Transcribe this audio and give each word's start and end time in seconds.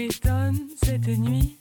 m'étonne 0.00 0.58
cette 0.82 1.08
nuit, 1.08 1.58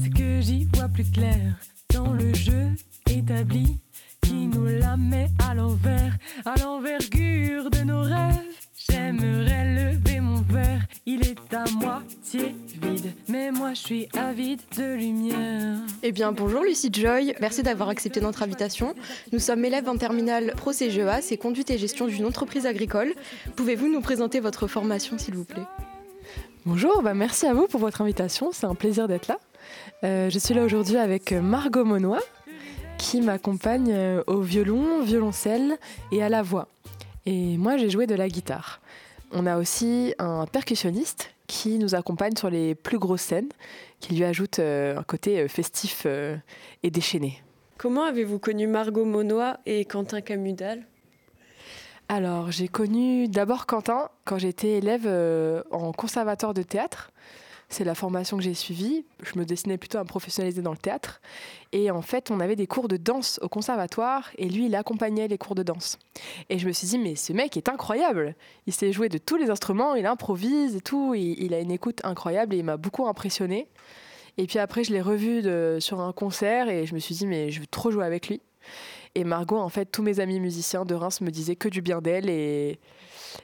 c'est 0.00 0.10
que 0.10 0.40
j'y 0.40 0.68
vois 0.74 0.88
plus 0.88 1.10
clair 1.10 1.56
dans 1.92 2.12
le 2.12 2.32
jeu 2.32 2.68
établi 3.10 3.78
qui 4.20 4.46
nous 4.46 4.66
la 4.66 4.96
met 4.96 5.28
à 5.44 5.54
l'envers, 5.54 6.16
à 6.44 6.54
l'envergure 6.60 7.68
de 7.70 7.82
nos 7.82 8.02
rêves. 8.02 8.44
J'aimerais 8.88 9.74
lever 9.74 10.20
mon 10.20 10.40
verre, 10.42 10.86
il 11.04 11.26
est 11.26 11.52
à 11.52 11.64
moitié 11.72 12.54
vide, 12.80 13.12
mais 13.28 13.50
moi 13.50 13.74
je 13.74 13.80
suis 13.80 14.08
avide 14.16 14.60
de 14.76 14.94
lumière. 14.94 15.78
Eh 16.04 16.12
bien 16.12 16.30
bonjour 16.30 16.62
Lucie 16.62 16.90
Joy, 16.92 17.34
merci 17.40 17.64
d'avoir 17.64 17.88
accepté 17.88 18.20
notre 18.20 18.44
invitation. 18.44 18.94
Nous 19.32 19.40
sommes 19.40 19.64
élèves 19.64 19.88
en 19.88 19.96
terminale 19.96 20.52
Pro 20.56 20.72
CGEA, 20.72 21.20
c'est 21.22 21.38
conduite 21.38 21.70
et 21.72 21.78
gestion 21.78 22.06
d'une 22.06 22.24
entreprise 22.24 22.66
agricole. 22.66 23.14
Pouvez-vous 23.56 23.92
nous 23.92 24.00
présenter 24.00 24.38
votre 24.38 24.68
formation 24.68 25.18
s'il 25.18 25.34
vous 25.34 25.44
plaît? 25.44 25.66
Bonjour, 26.66 27.02
bah 27.02 27.14
merci 27.14 27.46
à 27.46 27.54
vous 27.54 27.66
pour 27.66 27.80
votre 27.80 28.02
invitation, 28.02 28.50
c'est 28.52 28.66
un 28.66 28.74
plaisir 28.74 29.08
d'être 29.08 29.28
là. 29.28 29.38
Euh, 30.04 30.30
je 30.30 30.38
suis 30.38 30.54
là 30.54 30.64
aujourd'hui 30.64 30.96
avec 30.96 31.32
Margot 31.32 31.84
Monnois 31.84 32.22
qui 32.98 33.20
m'accompagne 33.20 33.92
euh, 33.92 34.22
au 34.26 34.40
violon, 34.40 35.02
violoncelle 35.02 35.78
et 36.12 36.22
à 36.22 36.28
la 36.28 36.42
voix. 36.42 36.68
Et 37.26 37.56
moi, 37.56 37.76
j'ai 37.76 37.90
joué 37.90 38.06
de 38.06 38.14
la 38.14 38.28
guitare. 38.28 38.80
On 39.32 39.46
a 39.46 39.58
aussi 39.58 40.14
un 40.18 40.46
percussionniste 40.46 41.34
qui 41.48 41.78
nous 41.78 41.94
accompagne 41.94 42.36
sur 42.36 42.50
les 42.50 42.74
plus 42.74 42.98
grosses 42.98 43.22
scènes, 43.22 43.48
qui 44.00 44.14
lui 44.14 44.24
ajoute 44.24 44.60
euh, 44.60 44.96
un 44.96 45.02
côté 45.02 45.40
euh, 45.40 45.48
festif 45.48 46.04
euh, 46.06 46.36
et 46.82 46.90
déchaîné. 46.90 47.42
Comment 47.78 48.04
avez-vous 48.04 48.38
connu 48.38 48.66
Margot 48.66 49.04
Monnois 49.04 49.58
et 49.66 49.84
Quentin 49.84 50.20
Camudal 50.20 50.86
Alors, 52.10 52.50
j'ai 52.50 52.68
connu 52.68 53.28
d'abord 53.28 53.66
Quentin 53.66 54.08
quand 54.24 54.38
j'étais 54.38 54.78
élève 54.78 55.06
en 55.70 55.92
conservatoire 55.92 56.54
de 56.54 56.62
théâtre. 56.62 57.10
C'est 57.70 57.84
la 57.84 57.94
formation 57.94 58.38
que 58.38 58.42
j'ai 58.42 58.54
suivie. 58.54 59.04
Je 59.22 59.38
me 59.38 59.44
destinais 59.44 59.76
plutôt 59.76 59.98
à 59.98 60.02
me 60.02 60.08
professionnaliser 60.08 60.62
dans 60.62 60.70
le 60.70 60.78
théâtre. 60.78 61.20
Et 61.72 61.90
en 61.90 62.00
fait, 62.00 62.30
on 62.30 62.40
avait 62.40 62.56
des 62.56 62.66
cours 62.66 62.88
de 62.88 62.96
danse 62.96 63.38
au 63.42 63.48
conservatoire 63.48 64.30
et 64.38 64.48
lui, 64.48 64.66
il 64.66 64.74
accompagnait 64.74 65.28
les 65.28 65.36
cours 65.36 65.54
de 65.54 65.62
danse. 65.62 65.98
Et 66.48 66.58
je 66.58 66.66
me 66.66 66.72
suis 66.72 66.86
dit, 66.86 66.98
mais 66.98 67.14
ce 67.14 67.34
mec 67.34 67.58
est 67.58 67.68
incroyable. 67.68 68.34
Il 68.66 68.72
sait 68.72 68.90
jouer 68.90 69.10
de 69.10 69.18
tous 69.18 69.36
les 69.36 69.50
instruments, 69.50 69.94
il 69.94 70.06
improvise 70.06 70.76
et 70.76 70.80
tout. 70.80 71.14
Il, 71.14 71.52
a 71.52 71.60
une 71.60 71.70
écoute 71.70 72.00
incroyable 72.04 72.54
et 72.54 72.58
il 72.58 72.64
m'a 72.64 72.78
beaucoup 72.78 73.06
impressionné. 73.06 73.68
Et 74.38 74.46
puis 74.46 74.58
après, 74.58 74.82
je 74.82 74.94
l'ai 74.94 75.02
revu 75.02 75.42
sur 75.80 76.00
un 76.00 76.12
concert 76.12 76.70
et 76.70 76.86
je 76.86 76.94
me 76.94 77.00
suis 77.00 77.16
dit, 77.16 77.26
mais 77.26 77.50
je 77.50 77.60
veux 77.60 77.66
trop 77.66 77.90
jouer 77.90 78.06
avec 78.06 78.28
lui. 78.28 78.40
Et 79.18 79.24
Margot, 79.24 79.58
en 79.58 79.68
fait, 79.68 79.86
tous 79.86 80.04
mes 80.04 80.20
amis 80.20 80.38
musiciens 80.38 80.84
de 80.84 80.94
Reims 80.94 81.20
me 81.22 81.32
disaient 81.32 81.56
que 81.56 81.68
du 81.68 81.82
bien 81.82 82.00
d'elle. 82.00 82.30
Et, 82.30 82.78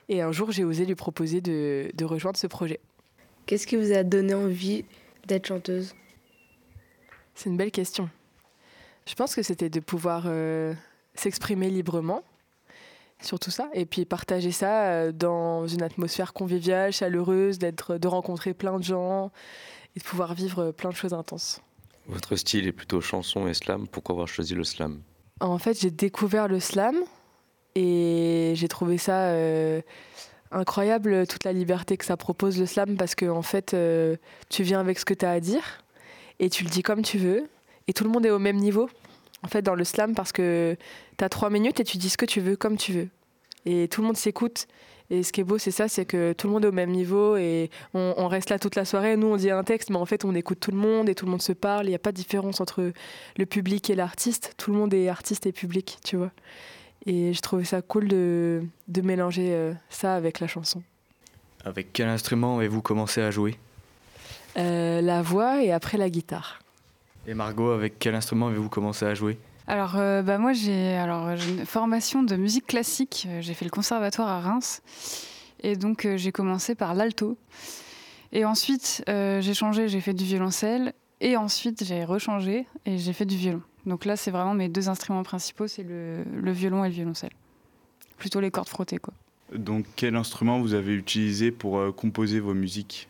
et 0.09 0.23
un 0.23 0.31
jour, 0.31 0.53
j'ai 0.53 0.63
osé 0.63 0.87
lui 0.87 0.95
proposer 0.95 1.41
de, 1.41 1.91
de 1.93 2.05
rejoindre 2.05 2.37
ce 2.37 2.47
projet. 2.47 2.79
Qu'est-ce 3.45 3.67
qui 3.67 3.75
vous 3.75 3.91
a 3.91 4.05
donné 4.05 4.35
envie 4.35 4.85
d'être 5.27 5.49
chanteuse? 5.49 5.97
C'est 7.35 7.51
une 7.51 7.57
belle 7.57 7.73
question. 7.73 8.09
Je 9.09 9.15
pense 9.17 9.35
que 9.35 9.43
c'était 9.43 9.69
de 9.69 9.81
pouvoir 9.81 10.27
euh, 10.27 10.75
s'exprimer 11.17 11.69
librement 11.71 12.23
sur 13.21 13.41
tout 13.41 13.51
ça 13.51 13.69
et 13.75 13.85
puis 13.85 14.05
partager 14.05 14.53
ça 14.53 14.85
euh, 14.85 15.11
dans 15.11 15.67
une 15.67 15.83
atmosphère 15.83 16.35
conviviale, 16.35 16.93
chaleureuse, 16.93 17.59
d'être, 17.59 17.99
de 17.99 18.07
rencontrer 18.07 18.55
plein 18.55 18.79
de 18.79 18.85
gens 18.85 19.33
et 19.97 19.99
de 19.99 20.05
pouvoir 20.05 20.35
vivre 20.35 20.71
plein 20.71 20.91
de 20.91 20.95
choses 20.95 21.15
intenses. 21.15 21.61
Votre 22.07 22.37
style 22.37 22.69
est 22.69 22.73
plutôt 22.73 23.01
chanson 23.01 23.49
et 23.49 23.55
slam. 23.55 23.89
Pourquoi 23.89 24.13
avoir 24.13 24.29
choisi 24.29 24.55
le 24.55 24.63
slam? 24.63 25.03
En 25.41 25.59
fait, 25.59 25.81
j'ai 25.81 25.91
découvert 25.91 26.49
le 26.49 26.61
slam 26.61 26.97
et 27.75 28.53
j'ai 28.55 28.69
trouvé 28.69 28.99
ça 28.99 29.29
euh, 29.29 29.81
incroyable, 30.53 31.27
toute 31.27 31.45
la 31.45 31.53
liberté 31.53 31.97
que 31.97 32.05
ça 32.05 32.17
propose 32.17 32.59
le 32.59 32.67
slam, 32.67 32.97
parce 32.97 33.15
que 33.15 33.27
en 33.27 33.43
fait, 33.43 33.75
euh, 33.75 34.17
tu 34.49 34.63
viens 34.63 34.81
avec 34.81 34.99
ce 34.99 35.05
que 35.05 35.15
tu 35.15 35.25
as 35.25 35.33
à 35.33 35.41
dire 35.41 35.83
et 36.39 36.49
tu 36.51 36.65
le 36.65 36.71
dis 36.71 36.83
comme 36.83 37.03
tu 37.03 37.19
veux 37.19 37.49
et 37.89 37.93
tout 37.93 38.05
le 38.05 38.11
monde 38.11 38.25
est 38.27 38.31
au 38.31 38.39
même 38.39 38.57
niveau. 38.57 38.89
En 39.43 39.49
fait, 39.49 39.63
dans 39.63 39.75
le 39.75 39.85
slam, 39.85 40.15
parce 40.15 40.33
que 40.33 40.77
tu 41.19 41.25
as 41.25 41.29
trois 41.29 41.51
minutes 41.51 41.81
et 41.81 41.85
tu 41.85 41.99
dis 41.99 42.09
ce 42.09 42.17
que 42.17 42.27
tu 42.27 42.41
veux 42.41 42.57
comme 42.57 42.77
tu 42.77 42.93
veux. 42.93 43.09
Et 43.67 43.89
tout 43.89 44.01
le 44.01 44.07
monde 44.07 44.17
s'écoute. 44.17 44.67
Et 45.11 45.23
ce 45.23 45.33
qui 45.33 45.43
est 45.43 45.45
beau, 45.45 45.59
c'est 45.59 45.71
ça, 45.71 45.87
c'est 45.87 46.07
que 46.07 46.33
tout 46.33 46.47
le 46.47 46.55
monde 46.55 46.65
est 46.65 46.69
au 46.69 46.73
même 46.73 46.91
niveau 46.91 47.37
et 47.37 47.71
on, 47.93 48.15
on, 48.17 48.27
reste 48.27 48.49
là 48.49 48.59
toute 48.59 48.75
la 48.75 48.87
soirée. 48.87 49.17
Nous, 49.17 49.27
on 49.27 49.37
dit 49.37 49.51
un 49.51 49.63
texte, 49.63 49.91
mais 49.91 49.97
en 49.97 50.07
fait, 50.07 50.25
on 50.25 50.35
écoute 50.35 50.61
tout 50.61 50.71
le 50.71 50.79
monde 50.79 51.09
et 51.09 51.15
tout 51.15 51.27
le 51.27 51.31
monde 51.31 51.43
se 51.43 51.53
parle. 51.53 51.87
Il 51.87 51.91
n'y 51.91 51.95
a 51.95 51.99
pas 51.99 52.13
de 52.13 52.17
différence 52.17 52.61
entre 52.61 52.93
le 53.37 53.47
public 53.47 53.91
et 53.91 53.95
l'artiste. 53.95 54.55
Tout 54.57 54.73
le 54.73 54.79
monde 54.79 54.95
est 54.95 55.09
artiste 55.09 55.47
et 55.47 55.53
public, 55.53 55.99
tu 56.05 56.17
vois. 56.17 56.31
Et 57.07 57.35
je 57.35 57.41
trouvais 57.41 57.65
ça 57.65 57.83
cool 57.83 58.09
de, 58.09 58.63
de 58.89 59.03
mélanger 59.03 59.51
euh, 59.53 59.75
ça 59.91 60.15
avec 60.15 60.41
la 60.41 60.47
chanson. 60.47 60.83
Avec 61.65 61.93
quel 61.93 62.09
instrument 62.09 62.59
avez-vous 62.59 62.81
commencé 62.81 63.21
à 63.21 63.31
jouer? 63.31 63.59
Euh, 64.57 65.03
La 65.03 65.21
voix 65.21 65.63
et 65.63 65.71
après 65.71 65.99
la 65.99 66.09
guitare. 66.09 66.61
Et 67.27 67.35
Margot, 67.35 67.71
avec 67.71 67.99
quel 67.99 68.15
instrument 68.15 68.49
avez-vous 68.49 68.69
commencé 68.69 69.05
à 69.05 69.15
jouer? 69.15 69.39
Alors, 69.67 69.97
euh, 69.97 70.23
bah 70.23 70.39
moi, 70.39 70.53
j'ai 70.53 70.95
une 70.97 71.65
formation 71.65 72.23
de 72.23 72.37
musique 72.37 72.67
classique. 72.67 73.27
J'ai 73.41 73.55
fait 73.55 73.65
le 73.65 73.71
conservatoire 73.71 74.29
à 74.29 74.41
Reims. 74.41 74.83
Et 75.63 75.77
donc, 75.77 76.05
euh, 76.05 76.19
j'ai 76.19 76.33
commencé 76.33 76.75
par 76.75 76.95
l'alto. 76.95 77.39
Et 78.33 78.45
ensuite, 78.45 79.03
euh, 79.09 79.41
j'ai 79.41 79.55
changé, 79.55 79.89
j'ai 79.89 80.01
fait 80.01 80.13
du 80.13 80.25
violoncelle. 80.25 80.93
Et 81.21 81.37
ensuite, 81.37 81.85
j'ai 81.85 82.05
rechangé 82.05 82.67
et 82.85 82.99
j'ai 82.99 83.13
fait 83.13 83.25
du 83.25 83.37
violon. 83.37 83.63
Donc 83.87 84.05
là, 84.05 84.17
c'est 84.17 84.31
vraiment 84.31 84.55
mes 84.55 84.69
deux 84.69 84.89
instruments 84.89 85.23
principaux, 85.23 85.67
c'est 85.67 85.83
le, 85.83 86.25
le, 86.25 86.53
violon 86.53 86.85
et 86.85 86.89
le 86.89 86.95
violoncelle. 86.95 87.33
Plutôt 88.19 88.41
les 88.41 88.51
cordes 88.51 88.69
frottées, 88.69 88.99
quoi. 88.99 89.15
Donc, 89.55 89.87
quel 89.97 90.17
instrument 90.17 90.61
vous 90.61 90.75
avez 90.75 90.95
utilisé 90.95 91.51
pour 91.51 91.79
euh, 91.79 91.93
composer 91.93 92.41
vos 92.41 92.55
musiques? 92.55 93.09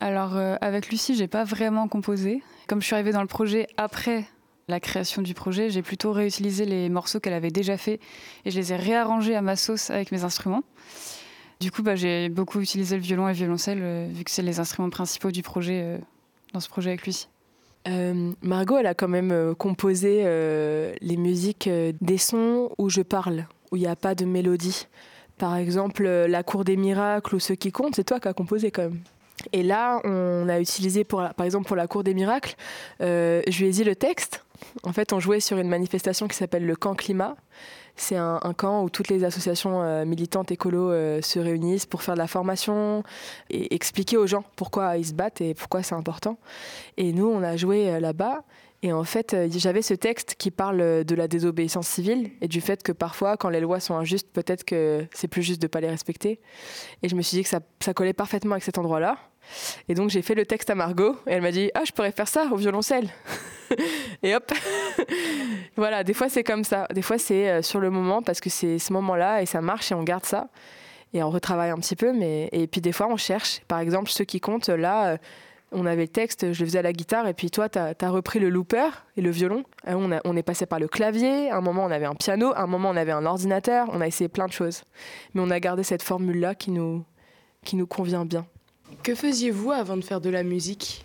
Alors, 0.00 0.36
euh, 0.36 0.56
avec 0.60 0.88
Lucie, 0.90 1.16
j'ai 1.16 1.26
pas 1.26 1.44
vraiment 1.44 1.88
composé. 1.88 2.42
Comme 2.68 2.80
je 2.80 2.86
suis 2.86 2.94
arrivée 2.94 3.12
dans 3.12 3.22
le 3.22 3.26
projet 3.26 3.66
après 3.76 4.26
la 4.68 4.80
création 4.80 5.22
du 5.22 5.32
projet, 5.32 5.70
j'ai 5.70 5.82
plutôt 5.82 6.12
réutilisé 6.12 6.64
les 6.64 6.88
morceaux 6.88 7.20
qu'elle 7.20 7.34
avait 7.34 7.50
déjà 7.50 7.76
faits 7.76 8.00
et 8.44 8.50
je 8.50 8.58
les 8.58 8.72
ai 8.72 8.76
réarrangés 8.76 9.36
à 9.36 9.42
ma 9.42 9.54
sauce 9.54 9.90
avec 9.90 10.10
mes 10.10 10.24
instruments. 10.24 10.64
Du 11.60 11.70
coup, 11.70 11.82
bah, 11.82 11.94
j'ai 11.94 12.28
beaucoup 12.28 12.60
utilisé 12.60 12.96
le 12.96 13.02
violon 13.02 13.28
et 13.28 13.32
le 13.32 13.36
violoncelle, 13.36 13.78
euh, 13.80 14.08
vu 14.10 14.24
que 14.24 14.30
c'est 14.30 14.42
les 14.42 14.58
instruments 14.58 14.90
principaux 14.90 15.30
du 15.30 15.42
projet, 15.42 15.82
euh, 15.84 15.98
dans 16.52 16.60
ce 16.60 16.68
projet 16.68 16.90
avec 16.90 17.06
Lucie. 17.06 17.28
Euh, 17.88 18.32
Margot, 18.42 18.76
elle 18.76 18.88
a 18.88 18.94
quand 18.94 19.08
même 19.08 19.54
composé 19.54 20.24
les 21.00 21.16
musiques 21.16 21.70
des 22.00 22.18
sons 22.18 22.70
où 22.78 22.90
je 22.90 23.02
parle, 23.02 23.46
où 23.70 23.76
il 23.76 23.80
n'y 23.80 23.86
a 23.86 23.94
pas 23.94 24.16
de 24.16 24.24
mélodie. 24.24 24.88
Par 25.38 25.54
exemple, 25.54 26.04
La 26.04 26.42
Cour 26.42 26.64
des 26.64 26.76
Miracles 26.76 27.36
ou 27.36 27.38
Ce 27.38 27.52
qui 27.52 27.70
compte, 27.70 27.94
c'est 27.94 28.02
toi 28.02 28.18
qui 28.18 28.26
as 28.26 28.32
composé 28.32 28.72
quand 28.72 28.82
même. 28.82 28.98
Et 29.52 29.62
là, 29.62 30.00
on 30.02 30.48
a 30.48 30.58
utilisé, 30.58 31.04
pour, 31.04 31.22
par 31.36 31.46
exemple, 31.46 31.68
pour 31.68 31.76
La 31.76 31.86
Cour 31.86 32.02
des 32.02 32.14
Miracles, 32.14 32.56
je 32.98 33.58
lui 33.58 33.66
ai 33.66 33.70
dit 33.70 33.84
le 33.84 33.94
texte. 33.94 34.44
En 34.82 34.92
fait, 34.92 35.12
on 35.12 35.20
jouait 35.20 35.40
sur 35.40 35.58
une 35.58 35.68
manifestation 35.68 36.28
qui 36.28 36.36
s'appelle 36.36 36.66
le 36.66 36.76
Camp 36.76 36.94
Climat. 36.94 37.36
C'est 37.98 38.16
un, 38.16 38.38
camp 38.54 38.82
où 38.84 38.90
toutes 38.90 39.08
les 39.08 39.24
associations 39.24 39.82
euh, 39.82 40.04
militantes 40.04 40.52
écolo 40.52 40.90
euh, 40.90 41.22
se 41.22 41.38
réunissent 41.38 41.86
pour 41.86 42.02
faire 42.02 42.14
de 42.14 42.18
la 42.18 42.26
formation 42.26 43.02
et 43.48 43.74
expliquer 43.74 44.18
aux 44.18 44.26
gens 44.26 44.44
pourquoi 44.54 44.98
ils 44.98 45.06
se 45.06 45.14
battent 45.14 45.40
et 45.40 45.54
pourquoi 45.54 45.82
c'est 45.82 45.94
important. 45.94 46.36
Et 46.98 47.14
nous, 47.14 47.26
on 47.26 47.42
a 47.42 47.56
joué 47.56 47.90
euh, 47.90 47.98
là-bas. 47.98 48.44
Et 48.86 48.92
en 48.92 49.02
fait, 49.02 49.34
euh, 49.34 49.48
j'avais 49.50 49.82
ce 49.82 49.94
texte 49.94 50.36
qui 50.38 50.52
parle 50.52 51.04
de 51.04 51.14
la 51.16 51.26
désobéissance 51.26 51.88
civile 51.88 52.30
et 52.40 52.46
du 52.46 52.60
fait 52.60 52.84
que 52.84 52.92
parfois, 52.92 53.36
quand 53.36 53.48
les 53.48 53.58
lois 53.58 53.80
sont 53.80 53.96
injustes, 53.96 54.28
peut-être 54.32 54.62
que 54.62 55.04
c'est 55.12 55.26
plus 55.26 55.42
juste 55.42 55.60
de 55.60 55.66
ne 55.66 55.70
pas 55.70 55.80
les 55.80 55.88
respecter. 55.88 56.38
Et 57.02 57.08
je 57.08 57.16
me 57.16 57.22
suis 57.22 57.38
dit 57.38 57.42
que 57.42 57.48
ça, 57.48 57.58
ça 57.80 57.94
collait 57.94 58.12
parfaitement 58.12 58.52
avec 58.52 58.62
cet 58.62 58.78
endroit-là. 58.78 59.18
Et 59.88 59.94
donc, 59.94 60.10
j'ai 60.10 60.22
fait 60.22 60.36
le 60.36 60.46
texte 60.46 60.70
à 60.70 60.76
Margot 60.76 61.16
et 61.26 61.32
elle 61.32 61.42
m'a 61.42 61.50
dit 61.50 61.68
Ah, 61.74 61.82
je 61.84 61.90
pourrais 61.90 62.12
faire 62.12 62.28
ça 62.28 62.46
au 62.52 62.54
violoncelle. 62.54 63.08
et 64.22 64.36
hop 64.36 64.52
Voilà, 65.76 66.04
des 66.04 66.14
fois, 66.14 66.28
c'est 66.28 66.44
comme 66.44 66.62
ça. 66.62 66.86
Des 66.94 67.02
fois, 67.02 67.18
c'est 67.18 67.50
euh, 67.50 67.62
sur 67.62 67.80
le 67.80 67.90
moment 67.90 68.22
parce 68.22 68.40
que 68.40 68.50
c'est 68.50 68.78
ce 68.78 68.92
moment-là 68.92 69.42
et 69.42 69.46
ça 69.46 69.60
marche 69.60 69.90
et 69.90 69.96
on 69.96 70.04
garde 70.04 70.26
ça. 70.26 70.46
Et 71.12 71.24
on 71.24 71.30
retravaille 71.30 71.70
un 71.70 71.78
petit 71.78 71.96
peu. 71.96 72.12
Mais... 72.12 72.50
Et 72.52 72.68
puis, 72.68 72.80
des 72.80 72.92
fois, 72.92 73.08
on 73.10 73.16
cherche. 73.16 73.62
Par 73.66 73.80
exemple, 73.80 74.10
ceux 74.10 74.24
qui 74.24 74.38
comptent, 74.38 74.68
là. 74.68 75.18
On 75.72 75.84
avait 75.84 76.02
le 76.02 76.08
texte, 76.08 76.52
je 76.52 76.60
le 76.60 76.66
faisais 76.66 76.78
à 76.78 76.82
la 76.82 76.92
guitare, 76.92 77.26
et 77.26 77.34
puis 77.34 77.50
toi, 77.50 77.68
tu 77.68 77.78
as, 77.78 77.94
as, 78.00 78.10
repris 78.10 78.38
le 78.38 78.48
looper 78.48 78.88
et 79.16 79.20
le 79.20 79.30
violon. 79.30 79.64
Et 79.86 79.94
on, 79.94 80.12
a, 80.12 80.20
on, 80.24 80.36
est 80.36 80.42
passé 80.42 80.64
par 80.64 80.78
le 80.78 80.86
clavier, 80.86 81.50
à 81.50 81.56
un 81.56 81.60
moment, 81.60 81.84
on 81.84 81.90
avait 81.90 82.06
un 82.06 82.14
piano, 82.14 82.52
à 82.54 82.62
un 82.62 82.66
moment, 82.66 82.90
on 82.90 82.96
avait 82.96 83.12
un 83.12 83.26
ordinateur, 83.26 83.88
on 83.92 84.00
a 84.00 84.06
essayé 84.06 84.28
plein 84.28 84.46
de 84.46 84.52
choses. 84.52 84.84
Mais 85.34 85.40
on 85.40 85.50
a 85.50 85.58
gardé 85.58 85.82
cette 85.82 86.02
formule-là 86.02 86.54
qui 86.54 86.70
nous, 86.70 87.04
qui 87.64 87.76
nous 87.76 87.86
convient 87.86 88.24
bien. 88.24 88.46
Que 89.02 89.14
faisiez-vous 89.14 89.72
avant 89.72 89.96
de 89.96 90.02
faire 90.02 90.20
de 90.20 90.30
la 90.30 90.44
musique? 90.44 91.04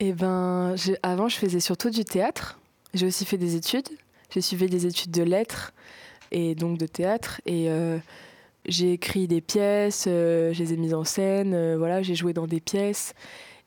Eh 0.00 0.12
ben, 0.12 0.74
avant, 1.02 1.28
je 1.28 1.36
faisais 1.36 1.60
surtout 1.60 1.90
du 1.90 2.04
théâtre. 2.04 2.58
J'ai 2.94 3.06
aussi 3.06 3.24
fait 3.24 3.38
des 3.38 3.54
études. 3.56 3.88
J'ai 4.30 4.40
suivi 4.40 4.66
des 4.66 4.86
études 4.86 5.10
de 5.10 5.22
lettres 5.22 5.72
et 6.30 6.54
donc 6.54 6.78
de 6.78 6.86
théâtre. 6.86 7.40
Et. 7.44 7.70
Euh, 7.70 7.98
j'ai 8.68 8.92
écrit 8.92 9.28
des 9.28 9.40
pièces, 9.40 10.06
euh, 10.08 10.52
je 10.52 10.62
les 10.62 10.72
ai 10.72 10.76
mises 10.76 10.94
en 10.94 11.04
scène, 11.04 11.54
euh, 11.54 11.76
voilà, 11.78 12.02
j'ai 12.02 12.14
joué 12.14 12.32
dans 12.32 12.46
des 12.46 12.60
pièces. 12.60 13.14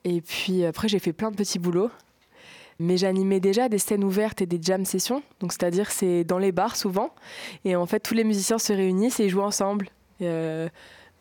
Et 0.03 0.21
puis 0.21 0.65
après, 0.65 0.87
j'ai 0.87 0.99
fait 0.99 1.13
plein 1.13 1.31
de 1.31 1.35
petits 1.35 1.59
boulots. 1.59 1.91
Mais 2.81 2.95
j'animais 2.95 3.41
déjà 3.41 3.67
des 3.67 3.77
scènes 3.77 4.05
ouvertes 4.05 4.41
et 4.41 4.45
des 4.45 4.59
jam 4.61 4.85
sessions. 4.85 5.21
Donc, 5.41 5.51
c'est-à-dire, 5.51 5.91
c'est 5.91 6.23
dans 6.23 6.37
les 6.37 6.53
bars 6.53 6.77
souvent. 6.77 7.13
Et 7.65 7.75
en 7.75 7.85
fait, 7.85 7.99
tous 7.99 8.13
les 8.13 8.23
musiciens 8.23 8.57
se 8.57 8.71
réunissent 8.71 9.19
et 9.19 9.25
ils 9.25 9.29
jouent 9.29 9.41
ensemble. 9.41 9.89
Euh, 10.21 10.69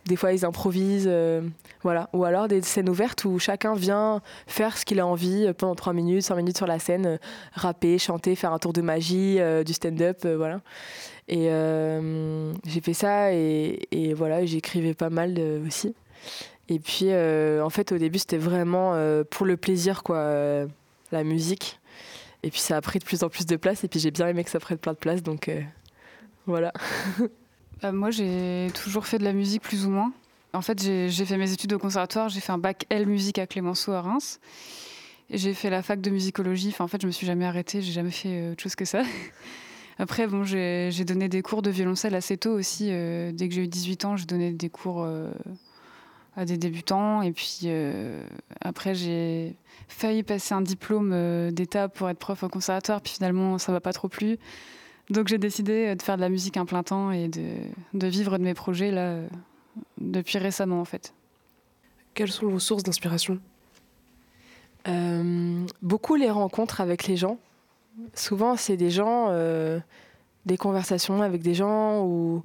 des 0.09 0.17
fois 0.17 0.33
ils 0.33 0.45
improvisent, 0.45 1.07
euh, 1.07 1.43
voilà. 1.85 2.11
Ou 2.13 2.25
alors 2.25 2.49
des 2.49 2.63
scènes 2.63 2.89
ouvertes 2.89 3.25
où 3.25 3.39
chacun 3.39 3.75
vient 3.75 4.21
faire 4.49 4.77
ce 4.77 4.85
qu'il 4.85 4.99
a 4.99 5.07
envie 5.07 5.47
euh, 5.47 5.53
pendant 5.53 5.77
3 5.77 5.93
minutes, 5.93 6.23
5 6.23 6.35
minutes 6.35 6.57
sur 6.57 6.67
la 6.67 6.81
scène, 6.81 7.07
euh, 7.07 7.19
rapper, 7.53 7.99
chanter, 7.99 8.35
faire 8.35 8.53
un 8.53 8.59
tour 8.59 8.73
de 8.73 8.81
magie, 8.81 9.39
du 9.65 9.73
stand-up, 9.73 10.27
voilà. 10.27 10.61
Et 11.29 11.51
j'ai 12.67 12.81
fait 12.81 12.95
ça 12.95 13.33
et, 13.33 14.15
voilà, 14.17 14.45
j'écrivais 14.47 14.95
pas 14.95 15.11
mal 15.11 15.39
aussi. 15.67 15.95
Et 16.71 16.79
puis 16.79 17.13
en 17.13 17.71
fait 17.71 17.93
au 17.93 17.99
début 17.99 18.19
c'était 18.19 18.39
vraiment 18.39 18.95
pour 19.31 19.47
le 19.47 19.57
plaisir 19.57 20.03
quoi, 20.03 20.67
la 21.13 21.25
musique. 21.25 21.79
Et 22.43 22.51
puis 22.51 22.61
ça 22.61 22.77
a 22.77 22.81
pris 22.81 22.99
de 22.99 23.05
plus 23.05 23.23
en 23.23 23.29
plus 23.29 23.47
de 23.47 23.57
place 23.57 23.85
et 23.85 23.89
puis 23.89 24.01
j'ai 24.01 24.11
bien 24.11 24.27
aimé 24.27 24.43
que 24.43 24.51
ça 24.51 24.61
prenne 24.61 24.79
plein 24.79 24.93
de 24.93 24.99
place 24.99 25.23
donc 25.23 25.51
voilà. 26.47 26.73
Bah, 27.83 27.93
moi, 27.93 28.11
j'ai 28.11 28.69
toujours 28.75 29.07
fait 29.07 29.19
de 29.19 29.25
la 29.25 29.33
musique 29.33 29.63
plus 29.63 29.87
ou 29.87 29.91
moins. 29.91 30.13
En 30.53 30.63
fait, 30.63 30.83
j'ai 30.83 31.25
fait 31.25 31.37
mes 31.37 31.53
études 31.53 31.73
au 31.75 31.79
conservatoire, 31.79 32.29
j'ai 32.29 32.41
fait 32.41 32.53
un 32.53 32.59
bac 32.59 32.87
L 32.91 33.07
musique 33.07 33.39
à 33.39 33.47
Clémenceau 33.47 33.93
à 33.93 34.01
Reims. 34.01 34.41
J'ai 35.31 35.53
fait 35.53 35.71
la 35.71 35.83
fac 35.83 36.01
de 36.01 36.11
musicologie. 36.11 36.69
Enfin, 36.71 36.85
en 36.85 36.89
fait, 36.89 37.01
je 37.03 37.07
me 37.07 37.13
suis 37.13 37.27
jamais 37.27 37.45
arrêtée, 37.45 37.83
j'ai 37.83 37.93
jamais 37.93 38.11
fait 38.11 38.31
euh, 38.31 38.53
autre 38.53 38.63
chose 38.63 38.75
que 38.75 38.87
ça. 38.87 39.03
Après, 39.99 40.27
bon, 40.27 40.45
j'ai 40.45 41.05
donné 41.05 41.29
des 41.29 41.43
cours 41.43 41.61
de 41.61 41.71
violoncelle 41.71 42.15
assez 42.15 42.37
tôt 42.37 42.53
aussi. 42.53 42.89
Euh, 42.91 43.31
dès 43.33 43.49
que 43.49 43.55
j'ai 43.55 43.65
eu 43.65 43.69
18 43.69 44.05
ans, 44.07 44.17
j'ai 44.17 44.27
donné 44.27 44.53
des 44.53 44.71
cours 44.71 45.03
euh, 45.03 45.31
à 46.37 46.45
des 46.45 46.57
débutants. 46.57 47.21
Et 47.23 47.33
puis 47.33 47.69
après, 48.61 48.95
j'ai 48.95 49.57
failli 49.89 50.23
passer 50.23 50.55
un 50.55 50.63
diplôme 50.63 51.51
d'état 51.51 51.89
pour 51.89 52.09
être 52.09 52.19
prof 52.19 52.45
au 52.45 52.49
conservatoire. 52.49 53.01
Puis 53.01 53.15
finalement, 53.15 53.59
ça 53.59 53.73
m'a 53.73 53.81
pas 53.81 53.93
trop 53.93 54.09
plu. 54.09 54.39
Donc 55.11 55.29
j'ai 55.29 55.39
décidé 55.39 55.95
de 55.95 56.03
faire 56.03 56.17
de 56.17 56.21
la 56.21 56.29
musique 56.29 56.57
un 56.57 56.67
plein 56.67 56.83
temps 56.83 57.11
et 57.13 57.29
de, 57.29 58.07
vivre 58.07 58.37
de 58.39 58.45
mes 58.45 58.55
projets 58.55 58.91
là 58.91 59.17
depuis 59.99 60.39
récemment 60.39 60.81
en 60.81 60.85
fait. 60.85 61.15
Quelles 62.15 62.31
sont 62.31 62.49
vos 62.49 62.59
sources 62.59 62.83
d'inspiration? 62.83 63.39
Euh, 64.87 65.65
Beaucoup 65.83 66.15
les 66.17 66.31
rencontres 66.31 66.81
avec 66.81 67.07
les 67.07 67.17
gens. 67.17 67.39
Souvent 68.15 68.57
c'est 68.57 68.77
des 68.77 68.91
gens, 68.91 69.29
euh, 69.31 69.81
des 70.47 70.57
conversations 70.57 71.23
avec 71.23 71.43
des 71.43 71.55
gens 71.55 72.05
ou 72.05 72.43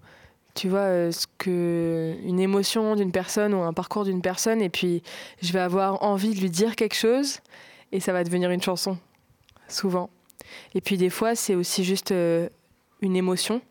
tu 0.54 0.70
vois 0.70 0.80
euh, 0.80 1.12
ce 1.12 1.26
que 1.38 2.16
une 2.24 2.40
émotion 2.40 2.96
d'une 2.96 3.12
personne 3.12 3.54
ou 3.54 3.62
un 3.62 3.74
parcours 3.74 4.06
d'une 4.06 4.22
personne 4.22 4.62
et 4.62 4.70
puis 4.70 5.04
je 5.42 5.52
vais 5.52 5.60
avoir 5.60 6.04
envie 6.04 6.34
de 6.34 6.40
lui 6.40 6.50
dire 6.50 6.76
quelque 6.76 6.96
chose 6.96 7.40
et 7.92 8.00
ça 8.00 8.14
va 8.14 8.24
devenir 8.24 8.52
une 8.52 8.62
chanson 8.62 8.98
souvent. 9.68 10.10
Et 10.76 10.82
puis 10.82 10.98
des 10.98 11.10
fois, 11.10 11.36
c'est 11.36 11.56
aussi 11.56 11.84
juste 11.84 12.12
euh, 12.12 12.50
une 13.02 13.16
émotion. 13.16 13.62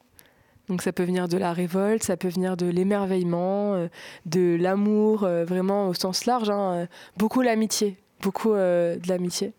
Donc 0.69 0.83
ça 0.83 0.93
peut 0.93 1.03
venir 1.03 1.29
de 1.29 1.37
la 1.37 1.53
révolte, 1.53 2.03
ça 2.03 2.17
peut 2.17 2.29
venir 2.29 2.57
de 2.57 2.67
l'émerveillement, 2.67 3.75
euh, 3.75 3.89
de 4.27 4.57
l'amour, 4.59 5.25
euh, 5.25 5.45
vraiment 5.45 5.89
au 5.89 5.95
sens 5.95 6.25
large. 6.25 6.51
Hein, 6.51 6.87
beaucoup 7.17 7.43
l'amitié, 7.43 7.97
beaucoup 8.21 8.53
de 8.53 9.09
l'amitié. 9.09 9.53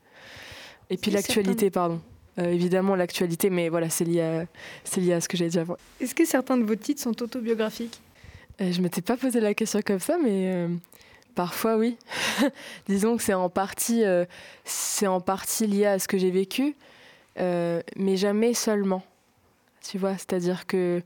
Et 0.89 0.97
puis 0.97 1.11
l'actualité, 1.11 1.69
pardon. 1.69 2.01
évidemment 2.37 2.95
l'actualité, 2.95 3.49
mais 3.49 3.69
voilà, 3.69 3.89
c'est 3.89 4.05
lié, 4.05 4.21
à, 4.21 4.45
c'est 4.83 5.01
lié 5.01 5.13
à 5.13 5.21
ce 5.21 5.27
que 5.27 5.37
j'ai 5.37 5.49
dit 5.49 5.59
avant. 5.59 5.77
Est-ce 5.99 6.15
que 6.15 6.25
certains 6.25 6.57
de 6.57 6.63
vos 6.63 6.75
titres 6.75 7.01
sont 7.01 7.21
autobiographiques? 7.21 7.99
Je 8.59 8.81
m'étais 8.81 9.01
pas 9.01 9.17
posé 9.17 9.39
la 9.39 9.53
question 9.53 9.79
comme 9.83 9.99
ça, 9.99 10.17
mais 10.23 10.67
parfois 11.35 11.77
oui. 11.77 11.97
Disons 12.87 13.17
que 13.17 13.23
c'est 13.23 13.33
en 13.33 13.49
partie, 13.49 14.03
c'est 14.63 15.07
en 15.07 15.19
partie 15.19 15.67
lié 15.67 15.85
à 15.85 15.99
ce 15.99 16.07
que 16.07 16.17
j'ai 16.17 16.31
vécu. 16.31 16.75
Euh, 17.39 17.81
mais 17.95 18.17
jamais 18.17 18.53
seulement. 18.53 19.03
Tu 19.81 19.97
vois, 19.97 20.13
c'est-à-dire 20.13 20.65
que 20.65 21.01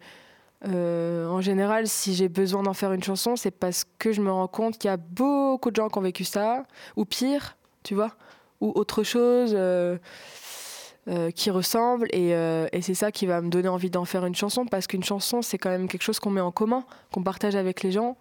euh, 0.67 1.27
en 1.27 1.41
général, 1.41 1.87
si 1.87 2.13
j'ai 2.15 2.29
besoin 2.29 2.63
d'en 2.63 2.73
faire 2.73 2.93
une 2.93 3.03
chanson, 3.03 3.35
c'est 3.35 3.51
parce 3.51 3.85
que 3.99 4.11
je 4.11 4.21
me 4.21 4.31
rends 4.31 4.47
compte 4.47 4.77
qu'il 4.77 4.89
y 4.89 4.93
a 4.93 4.97
beaucoup 4.97 5.71
de 5.71 5.75
gens 5.75 5.89
qui 5.89 5.97
ont 5.97 6.01
vécu 6.01 6.23
ça, 6.23 6.65
ou 6.95 7.05
pire, 7.05 7.57
tu 7.83 7.95
vois, 7.95 8.11
ou 8.61 8.71
autre 8.75 9.03
chose 9.03 9.51
euh, 9.55 9.97
qui 11.35 11.49
ressemble, 11.51 12.07
et, 12.11 12.31
et 12.31 12.81
c'est 12.81 12.95
ça 12.95 13.11
qui 13.11 13.25
va 13.27 13.41
me 13.41 13.49
donner 13.49 13.69
envie 13.69 13.89
d'en 13.89 14.05
faire 14.05 14.25
une 14.25 14.35
chanson, 14.35 14.65
parce 14.65 14.87
qu'une 14.87 15.03
chanson, 15.03 15.41
c'est 15.41 15.57
quand 15.57 15.69
même 15.69 15.87
quelque 15.87 16.03
chose 16.03 16.19
qu'on 16.19 16.31
met 16.31 16.41
en 16.41 16.51
commun, 16.51 16.83
qu'on 17.13 17.23
partage 17.23 17.55
avec 17.55 17.83
les 17.83 17.91
gens. 17.91 18.17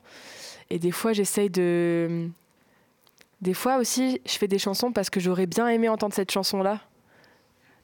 Et 0.70 0.78
des 0.78 0.90
fois, 0.90 1.12
j'essaye 1.12 1.50
de. 1.50 2.28
Des 3.40 3.54
fois 3.54 3.76
aussi, 3.76 4.20
je 4.26 4.32
fais 4.32 4.48
des 4.48 4.58
chansons 4.58 4.92
parce 4.92 5.10
que 5.10 5.20
j'aurais 5.20 5.46
bien 5.46 5.68
aimé 5.68 5.88
entendre 5.88 6.14
cette 6.14 6.30
chanson-là 6.30 6.80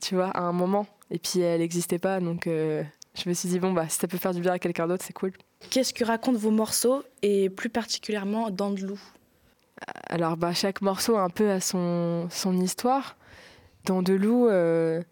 tu 0.02 0.16
vois, 0.16 0.28
à 0.28 0.42
un 0.42 0.52
moment. 0.52 0.86
Et 1.10 1.18
puis 1.18 1.40
elle 1.40 1.60
n'existait 1.60 1.98
pas, 1.98 2.20
donc 2.20 2.46
euh, 2.46 2.82
je 3.14 3.28
me 3.28 3.34
suis 3.34 3.48
dit, 3.48 3.58
bon, 3.58 3.72
bah, 3.72 3.88
si 3.88 3.98
ça 3.98 4.08
peut 4.08 4.18
faire 4.18 4.34
du 4.34 4.40
bien 4.40 4.52
à 4.52 4.58
quelqu'un 4.58 4.86
d'autre, 4.88 5.04
c'est 5.06 5.12
cool. 5.12 5.32
Qu'est-ce 5.70 5.94
que 5.94 6.04
racontent 6.04 6.38
vos 6.38 6.50
morceaux, 6.50 7.02
et 7.22 7.48
plus 7.48 7.68
particulièrement 7.68 8.50
Dandelou? 8.50 9.00
Alors, 10.08 10.36
bah, 10.36 10.52
chaque 10.52 10.80
morceau 10.80 11.16
a 11.16 11.22
un 11.22 11.30
peu 11.30 11.50
à 11.50 11.60
son, 11.60 12.28
son 12.30 12.58
histoire. 12.58 13.16
Dandelou, 13.84 14.48
euh, 14.48 15.02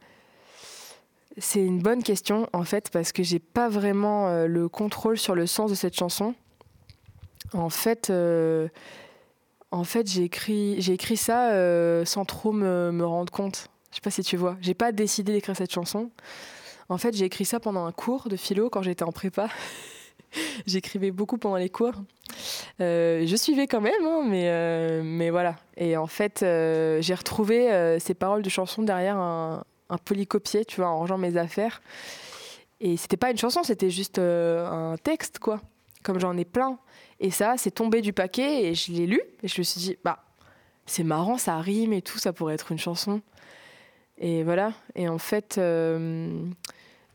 c'est 1.39 1.65
une 1.65 1.81
bonne 1.81 2.03
question, 2.03 2.49
en 2.53 2.65
fait, 2.65 2.91
parce 2.91 3.13
que 3.13 3.23
j'ai 3.23 3.39
pas 3.39 3.69
vraiment 3.69 4.29
euh, 4.29 4.47
le 4.47 4.69
contrôle 4.69 5.19
sur 5.19 5.35
le 5.35 5.47
sens 5.47 5.71
de 5.71 5.77
cette 5.77 5.95
chanson. 5.95 6.35
En 7.53 7.69
fait, 7.69 8.13
en 9.73 9.85
fait 9.85 10.09
j'ai 10.09 10.23
écrit, 10.23 10.79
écrit 10.89 11.17
ça 11.17 11.51
sans 12.05 12.25
trop 12.25 12.53
me, 12.53 12.93
me 12.93 13.05
rendre 13.05 13.33
compte. 13.33 13.69
Je 13.91 13.97
sais 13.97 14.01
pas 14.01 14.11
si 14.11 14.23
tu 14.23 14.37
vois. 14.37 14.57
J'ai 14.61 14.75
pas 14.75 14.93
décidé 14.93 15.33
d'écrire 15.33 15.57
cette 15.57 15.73
chanson. 15.73 16.11
En 16.89 16.99
fait, 16.99 17.17
j'ai 17.17 17.25
écrit 17.25 17.45
ça 17.45 17.61
pendant 17.61 17.85
un 17.87 17.93
cours 17.93 18.29
de 18.29 18.37
philo 18.37 18.71
quand 18.71 18.83
j'étais 18.83 19.05
en 19.05 19.13
prépa. 19.13 19.49
J'écrivais 20.67 21.11
beaucoup 21.11 21.39
pendant 21.39 21.57
les 21.57 21.71
cours. 21.71 21.95
Euh, 22.81 23.25
je 23.27 23.37
suivais 23.37 23.67
quand 23.67 23.81
même, 23.81 24.05
hein, 24.05 24.23
mais, 24.27 24.49
euh, 24.49 25.03
mais 25.05 25.31
voilà. 25.31 25.57
Et 25.77 25.97
en 25.97 26.07
fait, 26.07 26.43
euh, 26.43 27.01
j'ai 27.01 27.15
retrouvé 27.15 27.97
ces 28.01 28.15
paroles 28.15 28.43
de 28.43 28.49
chanson 28.49 28.83
derrière 28.83 29.17
un, 29.17 29.65
un 29.89 29.99
polycopier, 29.99 30.65
tu 30.65 30.81
vois, 30.81 30.91
en 30.91 30.99
rangeant 30.99 31.19
mes 31.19 31.37
affaires. 31.37 31.83
Et 32.81 32.97
c'était 32.97 33.17
pas 33.17 33.31
une 33.31 33.39
chanson, 33.39 33.63
c'était 33.63 33.91
juste 33.91 34.19
un 34.19 34.97
texte, 35.03 35.39
quoi. 35.39 35.61
Comme 36.03 36.19
j'en 36.19 36.37
ai 36.37 36.45
plein. 36.45 36.79
Et 37.19 37.31
ça, 37.31 37.55
c'est 37.59 37.73
tombé 37.73 38.01
du 38.01 38.13
paquet 38.13 38.65
et 38.65 38.75
je 38.75 38.93
l'ai 38.93 39.07
lu. 39.07 39.21
Et 39.43 39.49
je 39.49 39.61
me 39.61 39.65
suis 39.65 39.81
dit, 39.81 39.99
bah, 40.03 40.25
c'est 40.87 41.05
marrant, 41.05 41.37
ça 41.37 41.59
rime 41.59 41.93
et 41.93 42.03
tout, 42.03 42.19
ça 42.19 42.33
pourrait 42.33 42.55
être 42.55 42.73
une 42.73 42.79
chanson. 42.79 43.21
Et 44.21 44.45
voilà. 44.45 44.73
Et 44.95 45.09
en 45.09 45.19
fait, 45.19 45.57
euh, 45.59 46.45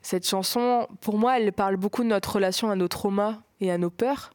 cette 0.01 0.27
chanson, 0.27 0.87
pour 1.01 1.17
moi, 1.17 1.39
elle 1.39 1.53
parle 1.53 1.77
beaucoup 1.77 2.03
de 2.03 2.09
notre 2.09 2.33
relation 2.33 2.69
à 2.69 2.75
nos 2.75 2.87
traumas 2.87 3.37
et 3.61 3.71
à 3.71 3.77
nos 3.77 3.91
peurs. 3.91 4.31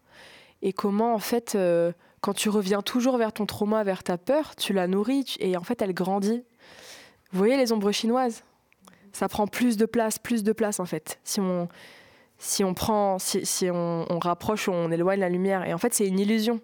Et 0.62 0.72
comment, 0.72 1.14
en 1.14 1.18
fait, 1.18 1.54
euh, 1.56 1.92
quand 2.20 2.32
tu 2.32 2.48
reviens 2.48 2.80
toujours 2.80 3.18
vers 3.18 3.32
ton 3.32 3.44
trauma, 3.44 3.82
vers 3.82 4.04
ta 4.04 4.18
peur, 4.18 4.54
tu 4.54 4.72
la 4.72 4.86
nourris 4.86 5.36
et 5.40 5.56
en 5.56 5.62
fait, 5.62 5.82
elle 5.82 5.92
grandit. 5.92 6.44
Vous 7.32 7.38
voyez 7.38 7.56
les 7.56 7.72
ombres 7.72 7.92
chinoises? 7.92 8.44
Ça 9.12 9.28
prend 9.28 9.48
plus 9.48 9.76
de 9.76 9.86
place, 9.86 10.18
plus 10.18 10.44
de 10.44 10.52
place, 10.52 10.78
en 10.78 10.84
fait. 10.84 11.18
Si 11.24 11.40
on, 11.40 11.68
si 12.38 12.62
on 12.62 12.74
prend, 12.74 13.18
si, 13.18 13.44
si 13.44 13.68
on, 13.68 14.06
on 14.08 14.18
rapproche 14.20 14.68
on 14.68 14.92
éloigne 14.92 15.18
la 15.18 15.28
lumière. 15.28 15.66
Et 15.66 15.74
en 15.74 15.78
fait, 15.78 15.92
c'est 15.92 16.06
une 16.06 16.18
illusion 16.18 16.60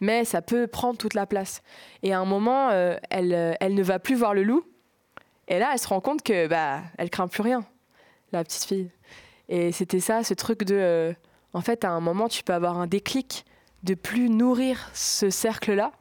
mais 0.00 0.24
ça 0.24 0.42
peut 0.42 0.66
prendre 0.66 0.98
toute 0.98 1.14
la 1.14 1.26
place. 1.26 1.62
Et 2.02 2.12
à 2.12 2.18
un 2.18 2.24
moment, 2.24 2.70
euh, 2.70 2.96
elle, 3.08 3.56
elle 3.60 3.74
ne 3.74 3.82
va 3.84 4.00
plus 4.00 4.16
voir 4.16 4.34
le 4.34 4.42
loup, 4.42 4.64
et 5.52 5.58
là, 5.58 5.68
elle 5.74 5.78
se 5.78 5.86
rend 5.86 6.00
compte 6.00 6.22
que 6.22 6.46
bah, 6.46 6.80
elle 6.96 7.10
craint 7.10 7.28
plus 7.28 7.42
rien, 7.42 7.62
la 8.32 8.42
petite 8.42 8.64
fille. 8.64 8.90
Et 9.50 9.70
c'était 9.70 10.00
ça, 10.00 10.24
ce 10.24 10.32
truc 10.32 10.64
de, 10.64 10.74
euh, 10.74 11.12
en 11.52 11.60
fait, 11.60 11.84
à 11.84 11.90
un 11.90 12.00
moment, 12.00 12.26
tu 12.26 12.42
peux 12.42 12.54
avoir 12.54 12.78
un 12.78 12.86
déclic 12.86 13.44
de 13.82 13.92
plus 13.92 14.30
nourrir 14.30 14.88
ce 14.94 15.28
cercle-là 15.28 15.92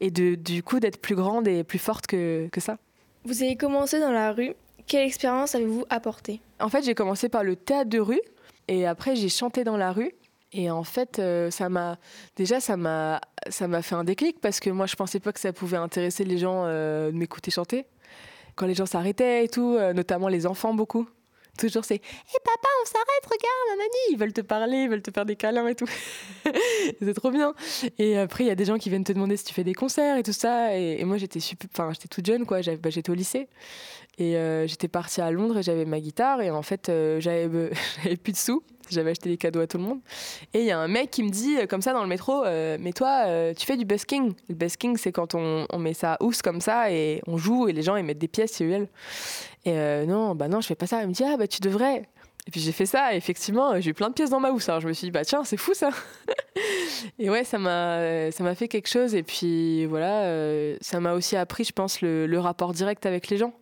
et 0.00 0.10
de, 0.10 0.34
du 0.34 0.64
coup 0.64 0.80
d'être 0.80 1.00
plus 1.00 1.14
grande 1.14 1.46
et 1.46 1.62
plus 1.62 1.78
forte 1.78 2.08
que, 2.08 2.48
que 2.50 2.60
ça. 2.60 2.78
Vous 3.24 3.44
avez 3.44 3.54
commencé 3.54 4.00
dans 4.00 4.10
la 4.10 4.32
rue. 4.32 4.54
Quelle 4.88 5.06
expérience 5.06 5.54
avez-vous 5.54 5.84
apporté 5.88 6.40
En 6.58 6.68
fait, 6.68 6.82
j'ai 6.82 6.96
commencé 6.96 7.28
par 7.28 7.44
le 7.44 7.54
théâtre 7.54 7.90
de 7.90 8.00
rue 8.00 8.20
et 8.66 8.88
après 8.88 9.14
j'ai 9.14 9.28
chanté 9.28 9.62
dans 9.62 9.76
la 9.76 9.92
rue. 9.92 10.10
Et 10.52 10.68
en 10.68 10.82
fait, 10.82 11.20
euh, 11.20 11.48
ça 11.52 11.68
m'a 11.68 11.96
déjà 12.34 12.58
ça 12.58 12.76
m'a 12.76 13.20
ça 13.50 13.68
m'a 13.68 13.82
fait 13.82 13.94
un 13.94 14.02
déclic 14.02 14.40
parce 14.40 14.58
que 14.58 14.68
moi 14.68 14.86
je 14.86 14.96
pensais 14.96 15.20
pas 15.20 15.32
que 15.32 15.38
ça 15.38 15.52
pouvait 15.52 15.76
intéresser 15.76 16.24
les 16.24 16.38
gens 16.38 16.64
euh, 16.64 17.12
de 17.12 17.16
m'écouter 17.16 17.52
chanter 17.52 17.86
quand 18.60 18.66
les 18.66 18.74
gens 18.74 18.84
s'arrêtaient 18.84 19.46
et 19.46 19.48
tout, 19.48 19.76
euh, 19.76 19.94
notamment 19.94 20.28
les 20.28 20.46
enfants 20.46 20.74
beaucoup. 20.74 21.08
Toujours 21.58 21.84
c'est 21.84 21.94
Hé 21.94 21.98
hey, 21.98 22.38
papa, 22.44 22.68
on 22.82 22.86
s'arrête, 22.86 23.24
regarde, 23.24 23.78
mamie 23.78 24.12
Ils 24.12 24.18
veulent 24.18 24.34
te 24.34 24.42
parler, 24.42 24.82
ils 24.82 24.88
veulent 24.90 25.02
te 25.02 25.10
faire 25.10 25.24
des 25.24 25.34
câlins 25.34 25.66
et 25.66 25.74
tout. 25.74 25.88
c'est 27.02 27.14
trop 27.14 27.30
bien. 27.30 27.54
Et 27.98 28.18
après, 28.18 28.44
il 28.44 28.48
y 28.48 28.50
a 28.50 28.54
des 28.54 28.66
gens 28.66 28.76
qui 28.76 28.90
viennent 28.90 29.04
te 29.04 29.12
demander 29.12 29.38
si 29.38 29.44
tu 29.44 29.54
fais 29.54 29.64
des 29.64 29.72
concerts 29.72 30.18
et 30.18 30.22
tout 30.22 30.34
ça. 30.34 30.76
Et, 30.76 31.02
moi, 31.04 31.16
j'étais 31.16 31.40
toute 32.10 32.26
jeune, 32.26 32.44
quoi. 32.44 32.60
Bah, 32.82 32.90
j'étais 32.90 33.10
au 33.10 33.14
lycée. 33.14 33.48
Et 34.18 34.36
euh, 34.36 34.66
j'étais 34.66 34.88
partie 34.88 35.22
à 35.22 35.30
Londres 35.30 35.58
et 35.58 35.62
j'avais 35.62 35.86
ma 35.86 36.00
guitare. 36.00 36.42
Et 36.42 36.50
en 36.50 36.62
fait, 36.62 36.90
euh, 36.90 37.18
j'avais 37.18 37.48
plus 38.22 38.32
de 38.32 38.38
sous. 38.38 38.62
J'avais 38.90 39.10
acheté 39.10 39.28
des 39.28 39.36
cadeaux 39.36 39.60
à 39.60 39.66
tout 39.66 39.78
le 39.78 39.84
monde. 39.84 40.00
Et 40.54 40.60
il 40.60 40.66
y 40.66 40.70
a 40.70 40.78
un 40.78 40.88
mec 40.88 41.10
qui 41.10 41.22
me 41.22 41.30
dit, 41.30 41.56
euh, 41.58 41.66
comme 41.66 41.82
ça, 41.82 41.92
dans 41.92 42.02
le 42.02 42.08
métro, 42.08 42.44
euh, 42.44 42.76
mais 42.80 42.92
toi, 42.92 43.24
euh, 43.26 43.54
tu 43.54 43.66
fais 43.66 43.76
du 43.76 43.84
busking. 43.84 44.32
Le 44.48 44.54
busking, 44.54 44.96
c'est 44.96 45.12
quand 45.12 45.34
on, 45.34 45.66
met 45.78 45.94
ça 45.94 46.16
housse 46.20 46.42
comme 46.42 46.60
ça 46.60 46.90
et 46.90 47.22
on 47.26 47.36
joue 47.38 47.68
et 47.68 47.72
les 47.72 47.82
gens, 47.82 47.96
ils 47.96 48.04
mettent 48.04 48.18
des 48.18 48.28
pièces, 48.28 48.52
c'est 48.52 48.88
Et 49.64 50.06
non, 50.06 50.34
bah 50.34 50.48
non, 50.48 50.60
je 50.60 50.66
fais 50.66 50.74
pas 50.74 50.86
ça. 50.86 51.02
Il 51.02 51.08
me 51.08 51.12
dit, 51.12 51.24
ah 51.24 51.36
bah 51.36 51.46
tu 51.46 51.60
devrais. 51.60 52.02
Et 52.46 52.50
puis 52.50 52.60
j'ai 52.60 52.72
fait 52.72 52.86
ça, 52.86 53.14
effectivement, 53.14 53.80
j'ai 53.80 53.90
eu 53.90 53.94
plein 53.94 54.08
de 54.08 54.14
pièces 54.14 54.30
dans 54.30 54.40
ma 54.40 54.50
housse. 54.50 54.68
Alors 54.68 54.80
je 54.80 54.88
me 54.88 54.92
suis 54.92 55.06
dit, 55.06 55.10
bah 55.10 55.24
tiens, 55.24 55.44
c'est 55.44 55.56
fou 55.56 55.74
ça. 55.74 55.90
et 57.18 57.28
ouais, 57.28 57.44
ça 57.44 57.58
m'a, 57.58 58.30
ça 58.32 58.42
m'a 58.42 58.54
fait 58.54 58.66
quelque 58.66 58.88
chose. 58.88 59.14
Et 59.14 59.22
puis 59.22 59.86
voilà, 59.86 60.22
euh, 60.22 60.76
ça 60.80 61.00
m'a 61.00 61.12
aussi 61.12 61.36
appris, 61.36 61.64
je 61.64 61.72
pense, 61.72 62.00
le, 62.00 62.38
rapport 62.38 62.72
direct 62.72 63.04
avec 63.04 63.28
les 63.28 63.36
gens. 63.36 63.52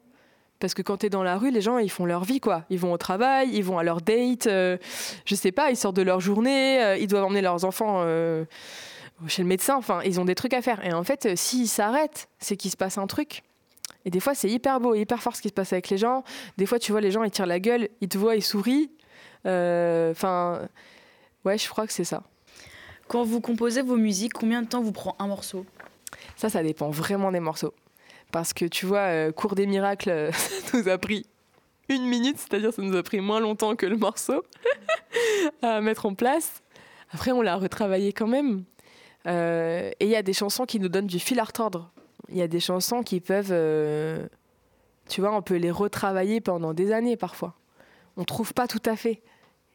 Parce 0.61 0.75
que 0.75 0.83
quand 0.83 0.99
tu 0.99 1.07
es 1.07 1.11
dans 1.11 1.23
la 1.23 1.39
rue, 1.39 1.51
les 1.51 1.61
gens, 1.61 1.79
ils 1.79 1.91
font 1.91 2.05
leur 2.05 2.25
vie, 2.25 2.41
quoi. 2.41 2.65
Ils 2.69 2.79
vont 2.79 2.93
au 2.93 2.99
travail, 2.99 3.51
ils 3.53 3.63
vont 3.63 3.79
à 3.79 3.85
leur 3.85 4.01
date, 4.01 4.49
euh, 4.49 4.77
je 5.25 5.35
sais 5.35 5.53
pas, 5.53 5.71
ils 5.71 5.77
sortent 5.77 5.97
de 5.97 6.03
leur 6.03 6.21
journée, 6.21 6.83
euh, 6.83 6.97
ils 6.97 7.07
doivent 7.07 7.25
emmener 7.25 7.43
leurs 7.43 7.65
enfants 7.65 8.01
euh, 8.01 8.45
chez 9.29 9.43
le 9.43 9.49
médecin, 9.49 9.77
enfin, 9.77 10.01
ils 10.05 10.21
ont 10.21 10.25
des 10.25 10.35
trucs 10.35 10.55
à 10.55 10.63
faire. 10.63 10.85
Et 10.85 10.93
en 10.93 11.05
fait, 11.05 11.27
euh, 11.27 11.37
s'ils 11.37 11.69
s'arrêtent, 11.69 12.29
c'est 12.41 12.57
qu'il 12.57 12.73
se 12.73 12.77
passe 12.77 12.99
un 12.99 13.07
truc. 13.07 13.43
Et 14.05 14.11
des 14.11 14.21
fois, 14.21 14.35
c'est 14.35 14.51
hyper 14.51 14.81
beau, 14.81 14.95
hyper 14.95 15.23
fort 15.23 15.37
ce 15.37 15.43
qui 15.43 15.49
se 15.49 15.53
passe 15.53 15.73
avec 15.73 15.91
les 15.91 15.99
gens. 15.99 16.25
Des 16.57 16.67
fois, 16.67 16.81
tu 16.81 16.91
vois, 16.91 17.01
les 17.01 17.13
gens, 17.13 17.23
ils 17.23 17.31
tirent 17.31 17.47
la 17.47 17.61
gueule, 17.61 17.89
ils 18.01 18.09
te 18.09 18.19
voient, 18.19 18.35
ils 18.35 18.43
sourient. 18.43 18.91
Enfin, 19.45 20.69
ouais, 21.45 21.57
je 21.57 21.69
crois 21.69 21.87
que 21.87 21.93
c'est 21.93 22.05
ça. 22.05 22.23
Quand 23.07 23.23
vous 23.23 23.41
composez 23.41 23.83
vos 23.83 23.97
musiques, 23.97 24.33
combien 24.35 24.63
de 24.63 24.69
temps 24.69 24.83
vous 24.83 24.93
prend 24.93 25.15
un 25.19 25.27
morceau? 25.27 25.65
Ça, 26.37 26.49
ça 26.49 26.63
dépend 26.63 26.91
vraiment 26.91 27.33
des 27.33 27.41
morceaux. 27.41 27.75
Parce 28.33 28.53
que 28.53 28.65
tu 28.65 28.87
vois, 28.87 28.99
euh, 28.99 29.33
Cours 29.33 29.55
des 29.55 29.67
miracles, 29.67 30.31
ça 30.33 30.79
nous 30.79 30.89
a 30.89 30.99
pris 30.99 31.27
une 31.89 32.07
minute, 32.07 32.39
c'est-à-dire 32.39 32.73
ça 32.73 32.83
nous 32.83 32.97
a 32.97 33.03
pris 33.03 33.21
moins 33.21 33.41
longtemps 33.41 33.75
que 33.75 33.87
le 33.87 33.97
morceau 33.97 34.45
à 35.63 35.81
mettre 35.81 36.07
en 36.07 36.15
place. 36.15 36.63
Après, 37.13 37.33
on 37.33 37.41
l'a 37.41 37.57
retravaillé 37.57 38.13
quand 38.13 38.27
même. 38.27 38.65
Euh, 39.27 39.91
et 39.99 40.05
il 40.05 40.11
y 40.11 40.17
a 40.17 40.23
des 40.23 40.33
chansons 40.33 40.67
qui 40.67 40.79
nous 40.79 40.89
donnent 40.89 41.07
du 41.07 41.19
fil 41.19 41.41
à 41.41 41.45
retordre. 41.45 41.91
Il 42.29 42.37
y 42.37 42.43
a 42.43 42.49
des 42.49 42.61
chansons 42.61 43.03
qui 43.03 43.21
peuvent, 43.21 43.53
euh, 43.53 44.27
tu 45.09 45.23
vois, 45.23 45.35
on 45.35 45.41
peut 45.41 45.57
les 45.57 45.71
retravailler 45.71 46.41
pendant 46.41 46.75
des 46.75 46.93
années 46.93 47.17
parfois. 47.17 47.55
On 48.17 48.25
trouve 48.25 48.53
pas 48.53 48.67
tout 48.67 48.83
à 48.85 48.97
fait. 48.97 49.23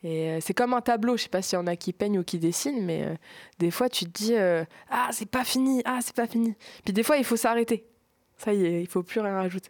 Et 0.04 0.30
euh, 0.30 0.40
c'est 0.42 0.54
comme 0.54 0.74
un 0.74 0.82
tableau, 0.82 1.16
je 1.16 1.24
sais 1.24 1.30
pas 1.30 1.42
s'il 1.42 1.58
y 1.58 1.62
en 1.62 1.68
a 1.68 1.76
qui 1.76 1.94
peignent 1.94 2.20
ou 2.20 2.24
qui 2.24 2.38
dessinent, 2.38 2.84
mais 2.84 3.04
euh, 3.04 3.16
des 3.60 3.72
fois 3.72 3.88
tu 3.88 4.06
te 4.06 4.10
dis 4.10 4.36
euh, 4.36 4.66
ah 4.90 5.10
c'est 5.12 5.30
pas 5.30 5.46
fini, 5.46 5.82
ah 5.86 6.00
c'est 6.02 6.16
pas 6.16 6.28
fini. 6.28 6.56
Puis 6.84 6.94
des 6.94 7.04
fois 7.04 7.18
il 7.18 7.24
faut 7.24 7.38
s'arrêter. 7.38 7.86
Ça 8.38 8.54
y 8.54 8.66
est, 8.66 8.82
il 8.82 8.88
faut 8.88 9.04
plus 9.04 9.22
rien 9.22 9.36
rajouter. 9.36 9.70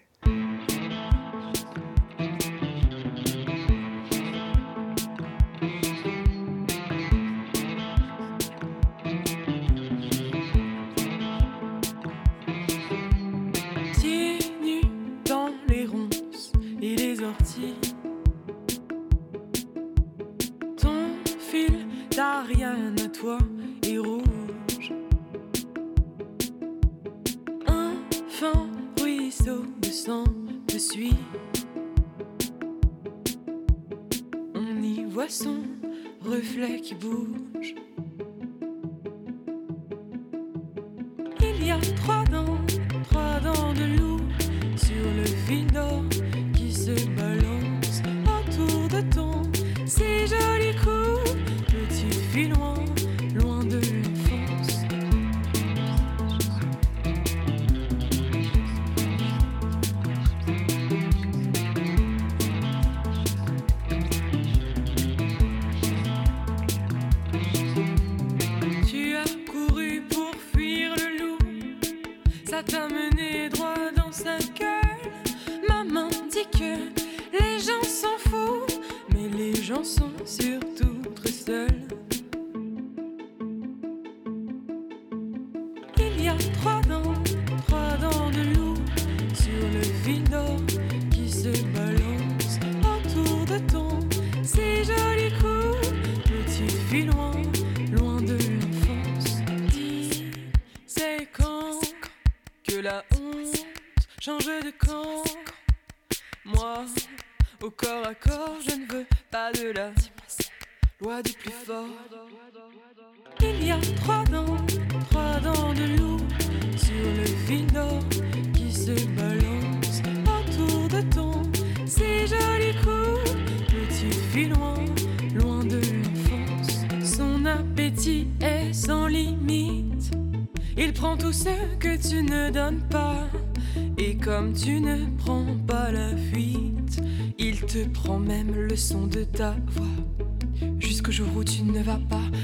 Pieds 13.94 14.40
nus 14.62 14.82
dans 15.26 15.50
les 15.68 15.86
ronces 15.86 16.52
et 16.82 16.96
les 16.96 17.22
orties. 17.22 17.76
Ton 20.78 21.10
fil 21.40 21.88
d'Ariane 22.16 22.96
à 23.00 23.08
toi 23.10 23.38
te 30.68 30.78
suit. 30.78 31.16
On 34.54 34.84
y 34.84 35.06
voit 35.06 35.30
son 35.30 35.64
reflet 36.22 36.82
qui 36.82 36.96
bouge. 36.96 37.76
Il 41.40 41.66
y 41.66 41.72
a 41.72 41.80
trois 41.96 42.26
dents, 42.26 42.60
trois 43.10 43.40
dents 43.40 43.74
de 43.74 43.98
loup 43.98 44.20
sur 44.76 45.06
le 45.16 45.26
fil 45.26 45.68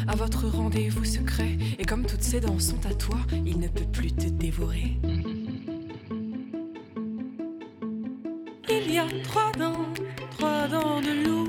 à 0.09 0.15
votre 0.15 0.47
rendez-vous 0.47 1.05
secret. 1.05 1.55
Et 1.77 1.85
comme 1.85 2.05
toutes 2.05 2.23
ses 2.23 2.39
dents 2.39 2.59
sont 2.59 2.83
à 2.85 2.93
toi, 2.93 3.17
il 3.45 3.59
ne 3.59 3.67
peut 3.67 3.85
plus 3.91 4.11
te 4.11 4.27
dévorer. 4.27 4.97
Il 8.69 8.91
y 8.91 8.97
a 8.97 9.05
trois 9.23 9.51
dents, 9.57 9.85
trois 10.31 10.67
dents 10.67 10.99
de 10.99 11.25
loup 11.25 11.47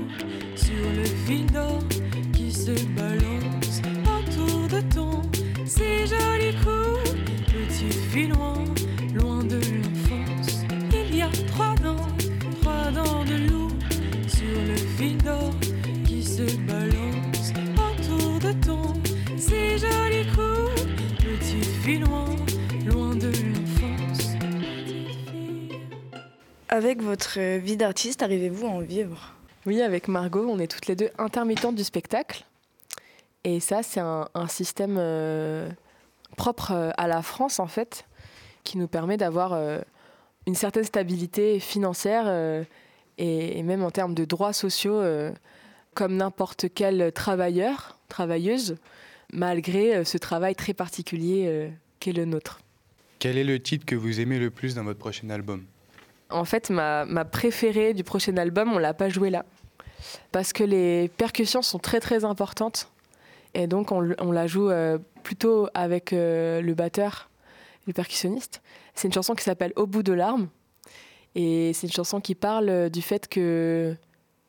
sur 0.55 0.91
le 0.95 1.05
fil 1.25 1.45
d'or 1.47 1.79
qui 2.33 2.51
se 2.51 2.71
balance 2.95 3.70
Avec 26.73 27.01
votre 27.01 27.57
vie 27.57 27.75
d'artiste, 27.75 28.23
arrivez-vous 28.23 28.65
à 28.65 28.69
en 28.69 28.79
vivre? 28.79 29.33
Oui, 29.65 29.81
avec 29.81 30.07
Margot, 30.07 30.47
on 30.47 30.57
est 30.57 30.71
toutes 30.71 30.87
les 30.87 30.95
deux 30.95 31.09
intermittentes 31.17 31.75
du 31.75 31.83
spectacle. 31.83 32.45
Et 33.43 33.59
ça, 33.59 33.83
c'est 33.83 33.99
un, 33.99 34.29
un 34.33 34.47
système 34.47 34.95
euh, 34.97 35.69
propre 36.37 36.71
euh, 36.71 36.91
à 36.95 37.09
la 37.09 37.21
France, 37.23 37.59
en 37.59 37.67
fait, 37.67 38.05
qui 38.63 38.77
nous 38.77 38.87
permet 38.87 39.17
d'avoir 39.17 39.51
euh, 39.51 39.81
une 40.47 40.55
certaine 40.55 40.85
stabilité 40.85 41.59
financière 41.59 42.23
euh, 42.27 42.63
et, 43.17 43.59
et 43.59 43.63
même 43.63 43.83
en 43.83 43.91
termes 43.91 44.13
de 44.13 44.23
droits 44.23 44.53
sociaux, 44.53 44.95
euh, 44.95 45.33
comme 45.93 46.15
n'importe 46.15 46.67
quel 46.73 47.11
travailleur, 47.11 47.99
travailleuse, 48.07 48.77
malgré 49.33 49.97
euh, 49.97 50.03
ce 50.05 50.17
travail 50.17 50.55
très 50.55 50.73
particulier 50.73 51.47
euh, 51.47 51.69
qu'est 51.99 52.13
le 52.13 52.23
nôtre. 52.23 52.61
Quel 53.19 53.37
est 53.37 53.43
le 53.43 53.59
titre 53.61 53.85
que 53.85 53.95
vous 53.95 54.21
aimez 54.21 54.39
le 54.39 54.51
plus 54.51 54.73
dans 54.73 54.85
votre 54.85 54.99
prochain 54.99 55.29
album? 55.29 55.65
En 56.31 56.45
fait, 56.45 56.69
ma, 56.69 57.05
préférée 57.25 57.93
du 57.93 58.03
prochain 58.03 58.37
album, 58.37 58.73
on 58.73 58.77
l'a 58.77 58.93
pas 58.93 59.09
jouée 59.09 59.29
là. 59.29 59.45
Parce 60.31 60.53
que 60.53 60.63
les 60.63 61.09
percussions 61.09 61.61
sont 61.61 61.79
très 61.79 61.99
très 61.99 62.25
importantes. 62.25 62.89
Et 63.53 63.67
donc, 63.67 63.91
on, 63.91 64.31
la 64.31 64.47
joue 64.47 64.69
euh, 64.69 64.97
plutôt 65.23 65.67
avec 65.73 66.13
euh, 66.13 66.61
le 66.61 66.73
batteur, 66.73 67.29
le 67.85 67.93
percussionniste. 67.93 68.61
C'est 68.95 69.07
une 69.07 69.13
chanson 69.13 69.35
qui 69.35 69.43
s'appelle 69.43 69.73
Au 69.75 69.85
bout 69.85 70.03
de 70.03 70.13
l'arme. 70.13 70.47
Et 71.35 71.71
c'est 71.73 71.87
une 71.87 71.93
chanson 71.93 72.21
qui 72.21 72.35
parle 72.35 72.69
euh, 72.69 72.89
du 72.89 73.01
fait 73.01 73.27
que 73.27 73.95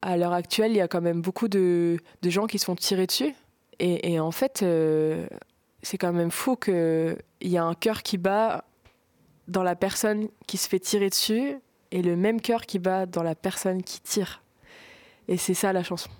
à 0.03 0.17
l'heure 0.17 0.33
actuelle, 0.33 0.73
il 0.73 0.77
y 0.77 0.81
a 0.81 0.89
quand 0.89 1.01
même 1.01 1.21
beaucoup 1.21 1.49
de, 1.49 1.99
gens 2.25 2.47
qui 2.47 2.59
se 2.59 2.65
font 2.65 2.75
tirer 2.75 3.07
dessus. 3.07 3.35
Et, 3.79 4.21
en 4.21 4.31
fait, 4.31 4.65
c'est 5.83 5.99
quand 5.99 6.13
même 6.13 6.31
fou 6.31 6.55
qu'il 6.55 7.17
y 7.41 7.57
a 7.57 7.65
un 7.65 7.75
cœur 7.75 8.03
qui 8.05 8.17
bat 8.17 8.65
dans 9.49 9.63
la 9.63 9.75
personne 9.75 10.29
qui 10.47 10.57
se 10.57 10.69
fait 10.69 10.79
tirer 10.79 11.09
dessus 11.09 11.57
et 11.93 12.03
le 12.03 12.17
même 12.17 12.41
cœur 12.41 12.63
qui 12.63 12.79
bat 12.79 13.07
dans 13.07 13.23
la 13.23 13.35
personne 13.35 13.83
qui 13.83 14.01
tire. 14.01 14.43
Et 15.29 15.37
c'est 15.37 15.55
ça 15.55 15.73
la 15.73 15.85
chanson. 15.85 16.11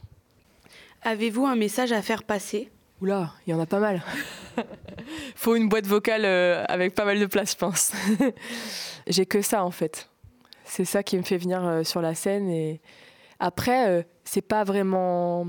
Avez-vous 1.03 1.47
un 1.47 1.57
message 1.57 1.91
à 1.91 2.03
faire 2.03 2.23
passer? 2.23 2.71
Oula, 3.01 3.33
il 3.47 3.51
y 3.51 3.55
en 3.55 3.61
a 3.61 3.67
pas 3.67 3.81
mal. 3.81 4.03
Faut 5.35 5.57
une 5.57 5.69
boîte 5.69 5.87
vocale 5.87 6.25
euh, 6.25 6.65
avec 6.69 6.95
pas 6.95 7.05
mal 7.05 7.19
de 7.19 7.27
place, 7.27 7.53
je 7.53 7.57
pense. 7.57 7.93
J'ai 9.09 9.27
que 9.27 9.43
ça 9.43 9.65
en 9.65 9.73
fait. 9.73 10.09
C'est 10.65 10.85
ça 10.85 11.03
qui 11.03 11.19
me 11.19 11.23
fait 11.23 11.39
venir 11.39 11.67
euh, 11.67 11.83
sur 11.83 12.01
la 12.01 12.15
scène. 12.15 12.49
Et 12.49 12.81
après, 13.41 13.89
euh, 13.89 14.03
c'est 14.23 14.41
pas 14.41 14.63
vraiment 14.63 15.49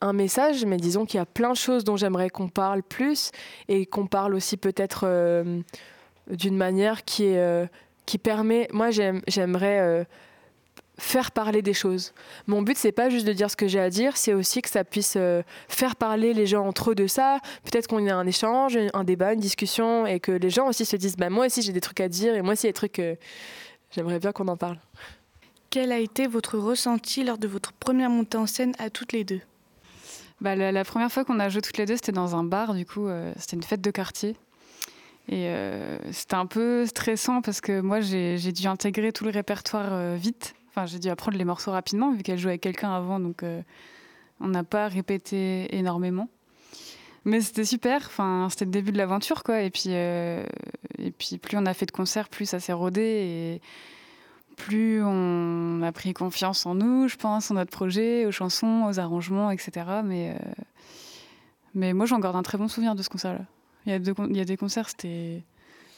un 0.00 0.12
message, 0.12 0.64
mais 0.64 0.76
disons 0.76 1.06
qu'il 1.06 1.18
y 1.18 1.20
a 1.20 1.26
plein 1.26 1.50
de 1.50 1.56
choses 1.56 1.82
dont 1.82 1.96
j'aimerais 1.96 2.30
qu'on 2.30 2.48
parle 2.48 2.82
plus 2.82 3.32
et 3.68 3.86
qu'on 3.86 4.06
parle 4.06 4.34
aussi 4.34 4.56
peut-être 4.56 5.04
euh, 5.04 5.60
d'une 6.30 6.56
manière 6.56 7.04
qui 7.04 7.24
est 7.24 7.38
euh, 7.38 7.66
qui 8.06 8.18
permet. 8.18 8.68
Moi, 8.72 8.90
j'aime- 8.90 9.22
j'aimerais 9.28 9.80
euh, 9.80 10.04
faire 10.98 11.32
parler 11.32 11.62
des 11.62 11.74
choses. 11.74 12.12
Mon 12.46 12.62
but, 12.62 12.76
c'est 12.76 12.92
pas 12.92 13.10
juste 13.10 13.26
de 13.26 13.32
dire 13.32 13.50
ce 13.50 13.56
que 13.56 13.66
j'ai 13.66 13.80
à 13.80 13.90
dire, 13.90 14.16
c'est 14.16 14.32
aussi 14.34 14.62
que 14.62 14.68
ça 14.68 14.84
puisse 14.84 15.14
euh, 15.16 15.42
faire 15.68 15.96
parler 15.96 16.34
les 16.34 16.46
gens 16.46 16.64
entre 16.66 16.92
eux 16.92 16.94
de 16.94 17.06
ça. 17.06 17.38
Peut-être 17.64 17.88
qu'on 17.88 18.06
ait 18.06 18.10
un 18.10 18.26
échange, 18.26 18.78
un 18.92 19.04
débat, 19.04 19.32
une 19.32 19.40
discussion, 19.40 20.06
et 20.06 20.20
que 20.20 20.30
les 20.32 20.50
gens 20.50 20.68
aussi 20.68 20.84
se 20.84 20.96
disent, 20.96 21.16
bah 21.16 21.30
moi 21.30 21.46
aussi 21.46 21.62
j'ai 21.62 21.72
des 21.72 21.80
trucs 21.80 22.00
à 22.00 22.08
dire, 22.08 22.34
et 22.34 22.42
moi 22.42 22.52
aussi 22.52 22.64
il 22.64 22.66
y 22.66 22.70
a 22.70 22.72
des 22.72 22.74
trucs. 22.74 22.98
euh, 23.00 23.16
J'aimerais 23.90 24.18
bien 24.18 24.32
qu'on 24.32 24.48
en 24.48 24.56
parle. 24.56 24.78
Quel 25.70 25.90
a 25.92 25.98
été 25.98 26.26
votre 26.28 26.58
ressenti 26.58 27.24
lors 27.24 27.38
de 27.38 27.48
votre 27.48 27.72
première 27.72 28.10
montée 28.10 28.36
en 28.38 28.46
scène 28.46 28.72
à 28.78 28.90
toutes 28.90 29.12
les 29.12 29.24
deux? 29.24 29.40
Bah, 30.40 30.54
la, 30.56 30.70
la 30.72 30.84
première 30.84 31.10
fois 31.10 31.24
qu'on 31.24 31.40
a 31.40 31.48
joué 31.48 31.62
toutes 31.62 31.78
les 31.78 31.86
deux, 31.86 31.94
c'était 31.96 32.12
dans 32.12 32.36
un 32.36 32.44
bar, 32.44 32.74
du 32.74 32.84
coup, 32.86 33.06
euh, 33.08 33.32
c'était 33.38 33.56
une 33.56 33.62
fête 33.62 33.80
de 33.80 33.90
quartier. 33.90 34.36
Et 35.28 35.48
euh, 35.48 35.98
c'était 36.12 36.34
un 36.34 36.46
peu 36.46 36.84
stressant 36.86 37.40
parce 37.40 37.60
que 37.60 37.80
moi, 37.80 38.00
j'ai 38.00 38.52
dû 38.52 38.66
intégrer 38.66 39.12
tout 39.12 39.24
le 39.24 39.30
répertoire 39.30 39.92
euh, 39.92 40.16
vite. 40.16 40.54
Enfin, 40.68 40.86
j'ai 40.86 40.98
dû 40.98 41.08
apprendre 41.08 41.38
les 41.38 41.44
morceaux 41.44 41.70
rapidement, 41.70 42.12
vu 42.12 42.22
qu'elle 42.22 42.38
jouait 42.38 42.52
avec 42.52 42.60
quelqu'un 42.60 42.92
avant, 42.92 43.20
donc 43.20 43.42
euh, 43.42 43.62
on 44.40 44.48
n'a 44.48 44.64
pas 44.64 44.88
répété 44.88 45.74
énormément. 45.76 46.28
Mais 47.24 47.40
c'était 47.40 47.64
super, 47.64 48.02
enfin, 48.04 48.48
c'était 48.50 48.66
le 48.66 48.70
début 48.70 48.92
de 48.92 48.98
l'aventure, 48.98 49.44
quoi. 49.44 49.62
Et 49.62 49.70
puis, 49.70 49.88
et 49.88 51.10
puis, 51.16 51.38
plus 51.38 51.56
on 51.56 51.64
a 51.64 51.72
fait 51.72 51.86
de 51.86 51.92
concerts, 51.92 52.28
plus 52.28 52.44
ça 52.44 52.60
s'est 52.60 52.74
rodé. 52.74 53.00
Et 53.00 53.60
plus 54.56 55.02
on 55.02 55.80
a 55.82 55.90
pris 55.90 56.12
confiance 56.12 56.66
en 56.66 56.74
nous, 56.74 57.08
je 57.08 57.16
pense, 57.16 57.50
en 57.50 57.54
notre 57.54 57.70
projet, 57.70 58.26
aux 58.26 58.32
chansons, 58.32 58.84
aux 58.86 59.00
arrangements, 59.00 59.50
etc. 59.50 59.86
Mais, 60.04 60.36
mais 61.74 61.94
moi, 61.94 62.04
j'en 62.04 62.18
garde 62.18 62.36
un 62.36 62.42
très 62.42 62.58
bon 62.58 62.68
souvenir 62.68 62.94
de 62.94 63.02
ce 63.02 63.08
concert-là. 63.08 63.46
Il 63.86 63.92
y 63.92 63.94
a, 63.94 63.98
deux 63.98 64.14
il 64.30 64.36
y 64.36 64.40
a 64.40 64.44
des 64.44 64.56
concerts, 64.56 64.88
c'était 64.88 65.42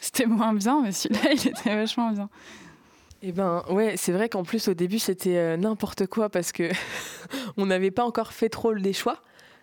c'était 0.00 0.26
moins 0.26 0.52
bien, 0.52 0.83
mais 0.83 0.93
celui-là, 0.93 1.33
il 1.33 1.49
était 1.49 1.75
vachement 1.75 2.11
bien. 2.12 2.28
Eh 3.23 3.33
ben 3.33 3.64
ouais, 3.71 3.97
c'est 3.97 4.12
vrai 4.12 4.28
qu'en 4.28 4.45
plus 4.45 4.69
au 4.69 4.75
début 4.75 4.99
c'était 4.99 5.37
euh, 5.37 5.57
n'importe 5.57 6.07
quoi 6.07 6.28
parce 6.28 6.52
que 6.52 6.71
on 7.57 7.66
n'avait 7.66 7.90
pas 7.90 8.05
encore 8.05 8.33
fait 8.33 8.49
trop 8.49 8.73
les 8.73 8.93
choix. 8.93 9.23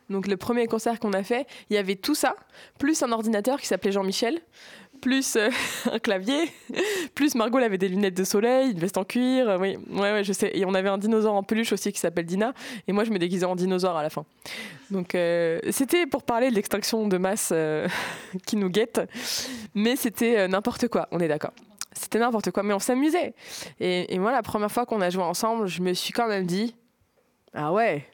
Donc 0.10 0.28
le 0.28 0.36
premier 0.38 0.68
concert 0.68 1.00
qu'on 1.00 1.14
a 1.14 1.24
fait, 1.24 1.48
il 1.70 1.76
y 1.76 1.78
avait 1.78 1.96
tout 1.96 2.16
ça, 2.16 2.36
plus 2.78 3.02
un 3.04 3.12
ordinateur 3.12 3.62
qui 3.62 3.68
s'appelait 3.68 3.92
Jean-Michel, 3.92 4.42
plus 5.04 5.36
euh, 5.36 5.50
un 5.92 6.00
clavier, 6.00 6.50
plus 7.14 7.36
Margot 7.36 7.58
avait 7.58 7.78
des 7.78 7.90
lunettes 7.90 8.16
de 8.16 8.24
soleil, 8.24 8.72
une 8.72 8.80
veste 8.80 8.98
en 8.98 9.04
cuir, 9.04 9.50
euh, 9.50 9.58
oui, 9.58 9.78
je 10.24 10.32
sais. 10.32 10.50
Et 10.54 10.66
on 10.66 10.74
avait 10.74 10.88
un 10.88 10.98
dinosaure 10.98 11.36
en 11.36 11.44
peluche 11.44 11.74
aussi 11.74 11.92
qui 11.92 12.00
s'appelle 12.00 12.26
Dina, 12.26 12.54
et 12.88 12.94
moi 12.94 13.04
je 13.04 13.12
me 13.12 13.20
déguisais 13.20 13.46
en 13.46 13.56
dinosaure 13.56 13.98
à 13.98 14.02
la 14.02 14.10
fin. 14.10 14.26
Donc 14.92 15.14
euh, 15.14 15.60
c'était 15.72 16.08
pour 16.08 16.24
parler 16.24 16.50
de 16.50 16.56
l'extraction 16.56 17.06
de 17.08 17.18
masse 17.18 17.54
qui 18.46 18.56
nous 18.56 18.70
guette, 18.70 19.02
mais 19.76 19.98
c'était 19.98 20.48
n'importe 20.48 20.88
quoi, 20.88 21.10
on 21.12 21.20
est 21.20 21.28
d'accord. 21.28 21.52
C'était 21.92 22.20
n'importe 22.20 22.52
quoi, 22.52 22.64
mais 22.64 22.74
on 22.74 22.80
s'amusait. 22.80 23.36
Et, 23.80 24.18
moi, 24.18 24.32
la 24.32 24.42
première 24.42 24.72
fois 24.72 24.88
qu'on 24.88 25.00
a 25.00 25.12
joué 25.12 25.22
ensemble, 25.22 25.68
je 25.68 25.80
me 25.84 25.94
suis 25.94 26.12
quand 26.12 26.28
même 26.28 26.48
dit 26.48 26.76
Ah 27.54 27.72
ouais 27.72 28.08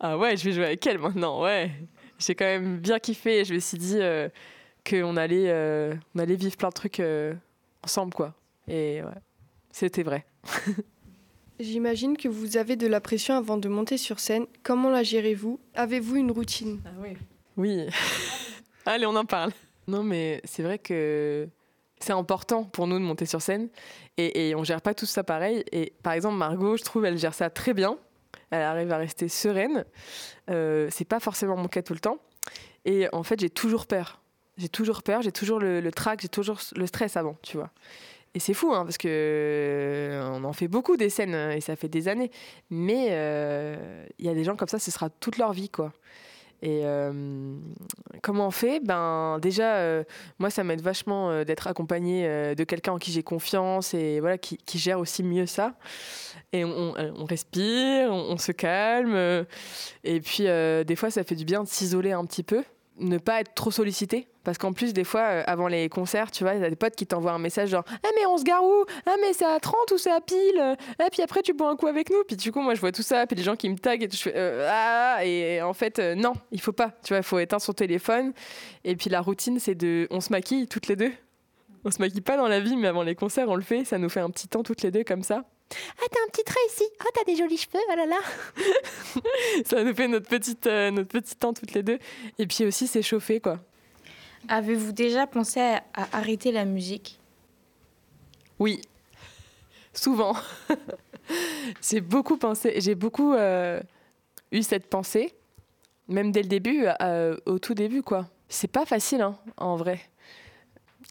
Ah 0.00 0.16
ouais, 0.16 0.34
je 0.34 0.44
vais 0.44 0.52
jouer 0.52 0.64
avec 0.64 0.86
elle 0.86 0.98
maintenant, 0.98 1.42
ouais. 1.42 1.70
J'ai 2.18 2.34
quand 2.34 2.46
même 2.46 2.78
bien 2.78 2.98
kiffé 2.98 3.44
je 3.44 3.52
me 3.52 3.58
suis 3.58 3.76
dit 3.76 3.98
qu'on 4.88 5.16
allait, 5.16 5.50
euh, 5.50 5.94
on 6.14 6.18
allait 6.18 6.36
vivre 6.36 6.56
plein 6.56 6.68
de 6.68 6.74
trucs 6.74 7.00
euh, 7.00 7.34
ensemble, 7.82 8.14
quoi. 8.14 8.34
Et 8.68 9.02
ouais, 9.02 9.20
c'était 9.70 10.02
vrai. 10.02 10.26
J'imagine 11.60 12.16
que 12.16 12.28
vous 12.28 12.56
avez 12.56 12.76
de 12.76 12.86
la 12.86 13.00
pression 13.00 13.34
avant 13.34 13.56
de 13.56 13.68
monter 13.68 13.96
sur 13.96 14.18
scène. 14.18 14.46
Comment 14.62 14.90
la 14.90 15.02
gérez-vous? 15.02 15.60
Avez-vous 15.74 16.16
une 16.16 16.30
routine? 16.32 16.80
Oui. 17.56 17.86
Allez, 18.86 19.06
on 19.06 19.14
en 19.14 19.24
parle. 19.24 19.52
Non, 19.86 20.02
mais 20.02 20.40
c'est 20.44 20.62
vrai 20.62 20.78
que 20.78 21.48
c'est 22.00 22.12
important 22.12 22.64
pour 22.64 22.86
nous 22.86 22.98
de 22.98 23.04
monter 23.04 23.26
sur 23.26 23.40
scène 23.40 23.68
et, 24.16 24.48
et 24.48 24.54
on 24.54 24.64
gère 24.64 24.82
pas 24.82 24.94
tout 24.94 25.06
ça 25.06 25.22
pareil. 25.22 25.64
Et 25.70 25.92
par 26.02 26.14
exemple, 26.14 26.36
Margot, 26.36 26.76
je 26.76 26.82
trouve, 26.82 27.04
elle 27.04 27.18
gère 27.18 27.34
ça 27.34 27.50
très 27.50 27.72
bien. 27.72 27.98
Elle 28.50 28.62
arrive 28.62 28.92
à 28.92 28.98
rester 28.98 29.28
sereine. 29.28 29.84
Euh, 30.50 30.88
c'est 30.90 31.04
pas 31.04 31.20
forcément 31.20 31.56
mon 31.56 31.68
cas 31.68 31.82
tout 31.82 31.94
le 31.94 32.00
temps. 32.00 32.18
Et 32.84 33.08
en 33.12 33.22
fait, 33.22 33.40
j'ai 33.40 33.50
toujours 33.50 33.86
peur. 33.86 34.20
J'ai 34.56 34.68
toujours 34.68 35.02
peur, 35.02 35.22
j'ai 35.22 35.32
toujours 35.32 35.58
le, 35.58 35.90
trac, 35.90 36.20
j'ai 36.20 36.28
toujours 36.28 36.60
le 36.76 36.86
stress 36.86 37.16
avant, 37.16 37.36
tu 37.42 37.56
vois. 37.56 37.70
Et 38.34 38.40
c'est 38.40 38.54
fou, 38.54 38.72
hein, 38.74 38.84
parce 38.84 38.98
que 38.98 39.08
euh, 39.08 40.28
on 40.32 40.42
en 40.42 40.52
fait 40.52 40.66
beaucoup 40.66 40.96
des 40.96 41.08
scènes 41.08 41.34
euh, 41.34 41.54
et 41.54 41.60
ça 41.60 41.76
fait 41.76 41.88
des 41.88 42.08
années. 42.08 42.32
Mais 42.68 43.08
euh, 43.10 44.04
il 44.18 44.26
y 44.26 44.28
a 44.28 44.34
des 44.34 44.42
gens 44.42 44.56
comme 44.56 44.68
ça, 44.68 44.80
ce 44.80 44.90
sera 44.90 45.08
toute 45.08 45.38
leur 45.38 45.52
vie, 45.52 45.68
quoi. 45.68 45.92
Et 46.60 46.80
euh, 46.84 47.56
comment 48.22 48.46
on 48.46 48.50
fait? 48.50 48.80
Ben 48.80 49.38
déjà, 49.38 50.02
moi, 50.38 50.48
ça 50.48 50.64
m'aide 50.64 50.80
vachement 50.80 51.44
d'être 51.44 51.66
accompagnée 51.66 52.54
de 52.54 52.64
quelqu'un 52.64 52.92
en 52.92 52.98
qui 52.98 53.12
j'ai 53.12 53.22
confiance 53.22 53.92
et 53.92 54.18
voilà 54.18 54.38
qui, 54.38 54.78
gère 54.78 54.98
aussi 54.98 55.22
mieux 55.22 55.44
ça. 55.44 55.74
Et 56.54 56.64
on, 56.64 57.24
respire, 57.26 58.10
on, 58.12 58.38
se 58.38 58.52
calme. 58.52 59.44
et 60.04 60.20
puis 60.20 60.44
des 60.44 60.96
fois, 60.96 61.10
ça 61.10 61.22
fait 61.22 61.34
du 61.34 61.44
bien 61.44 61.64
de 61.64 61.68
s'isoler 61.68 62.12
un 62.12 62.24
petit 62.24 62.44
peu, 62.44 62.64
ne 62.98 63.18
pas 63.18 63.42
être 63.42 63.52
trop 63.52 63.70
sollicité. 63.70 64.26
Parce 64.44 64.58
qu'en 64.58 64.72
plus, 64.72 64.92
des 64.92 65.04
fois, 65.04 65.22
euh, 65.22 65.42
avant 65.46 65.68
les 65.68 65.88
concerts, 65.88 66.30
tu 66.30 66.44
vois, 66.44 66.54
il 66.54 66.60
y 66.60 66.64
a 66.64 66.70
des 66.70 66.76
potes 66.76 66.94
qui 66.94 67.06
t'envoient 67.06 67.32
un 67.32 67.38
message 67.38 67.70
genre 67.70 67.84
Ah, 67.88 68.08
mais 68.14 68.26
on 68.26 68.36
se 68.36 68.44
gare 68.44 68.62
où? 68.62 68.84
Ah, 69.06 69.14
mais 69.20 69.32
c'est 69.32 69.46
à 69.46 69.58
30 69.58 69.74
ou 69.92 69.98
c'est 69.98 70.10
à 70.10 70.20
pile? 70.20 70.76
Et 71.04 71.10
puis 71.10 71.22
après, 71.22 71.42
tu 71.42 71.54
bois 71.54 71.70
un 71.70 71.76
coup 71.76 71.86
avec 71.86 72.10
nous. 72.10 72.22
Puis 72.26 72.36
du 72.36 72.52
coup, 72.52 72.60
moi, 72.60 72.74
je 72.74 72.80
vois 72.80 72.92
tout 72.92 73.02
ça. 73.02 73.26
Puis 73.26 73.36
les 73.36 73.42
gens 73.42 73.56
qui 73.56 73.68
me 73.68 73.78
taguent 73.78 74.04
et 74.04 74.08
tout, 74.08 74.16
je 74.16 74.22
fais 74.22 74.34
euh, 74.36 74.68
Ah 74.70 75.24
Et 75.24 75.62
en 75.62 75.72
fait, 75.72 75.98
euh, 75.98 76.14
non, 76.14 76.34
il 76.52 76.60
faut 76.60 76.72
pas. 76.72 76.92
Tu 77.02 77.08
vois, 77.08 77.18
il 77.18 77.24
faut 77.24 77.38
éteindre 77.38 77.62
son 77.62 77.72
téléphone. 77.72 78.32
Et 78.84 78.96
puis 78.96 79.10
la 79.10 79.20
routine, 79.20 79.58
c'est 79.58 79.74
de. 79.74 80.06
On 80.10 80.20
se 80.20 80.30
maquille 80.30 80.66
toutes 80.68 80.88
les 80.88 80.96
deux. 80.96 81.12
On 81.84 81.90
se 81.90 81.98
maquille 82.00 82.22
pas 82.22 82.36
dans 82.36 82.48
la 82.48 82.60
vie, 82.60 82.76
mais 82.76 82.88
avant 82.88 83.02
les 83.02 83.14
concerts, 83.14 83.48
on 83.48 83.56
le 83.56 83.62
fait. 83.62 83.84
Ça 83.84 83.98
nous 83.98 84.08
fait 84.08 84.20
un 84.20 84.30
petit 84.30 84.48
temps 84.48 84.62
toutes 84.62 84.82
les 84.82 84.90
deux 84.90 85.04
comme 85.04 85.22
ça. 85.22 85.44
Ah, 85.98 86.04
t'as 86.10 86.20
un 86.20 86.28
petit 86.30 86.44
trait 86.44 86.60
ici. 86.68 86.84
Ah, 87.00 87.06
t'as 87.14 87.24
des 87.24 87.36
jolis 87.36 87.56
cheveux. 87.56 87.82
Oh 87.90 87.96
là 87.96 88.06
là. 88.06 88.18
Ça 89.64 89.82
nous 89.82 89.94
fait 89.94 90.08
notre 90.08 90.28
petite, 90.28 90.66
euh, 90.66 90.90
notre 90.90 91.08
petit 91.08 91.34
temps 91.36 91.52
toutes 91.52 91.72
les 91.72 91.82
deux. 91.82 91.98
Et 92.38 92.46
puis 92.46 92.64
aussi 92.64 92.86
s'échauffer, 92.86 93.40
quoi. 93.40 93.60
Avez-vous 94.48 94.92
déjà 94.92 95.26
pensé 95.26 95.60
à, 95.60 95.82
arrêter 96.12 96.52
la 96.52 96.64
musique? 96.64 97.18
Oui, 98.58 98.80
souvent. 99.92 100.34
j'ai 101.82 102.00
beaucoup 102.00 102.36
pensé, 102.36 102.74
j'ai 102.80 102.94
beaucoup 102.94 103.34
euh, 103.34 103.80
eu 104.52 104.62
cette 104.62 104.88
pensée, 104.88 105.34
même 106.08 106.30
dès 106.30 106.42
le 106.42 106.48
début, 106.48 106.86
euh, 107.00 107.36
au 107.46 107.58
tout 107.58 107.74
début, 107.74 108.02
quoi. 108.02 108.28
C'est 108.48 108.70
pas 108.70 108.84
facile, 108.84 109.22
hein, 109.22 109.36
en 109.56 109.76
vrai. 109.76 110.00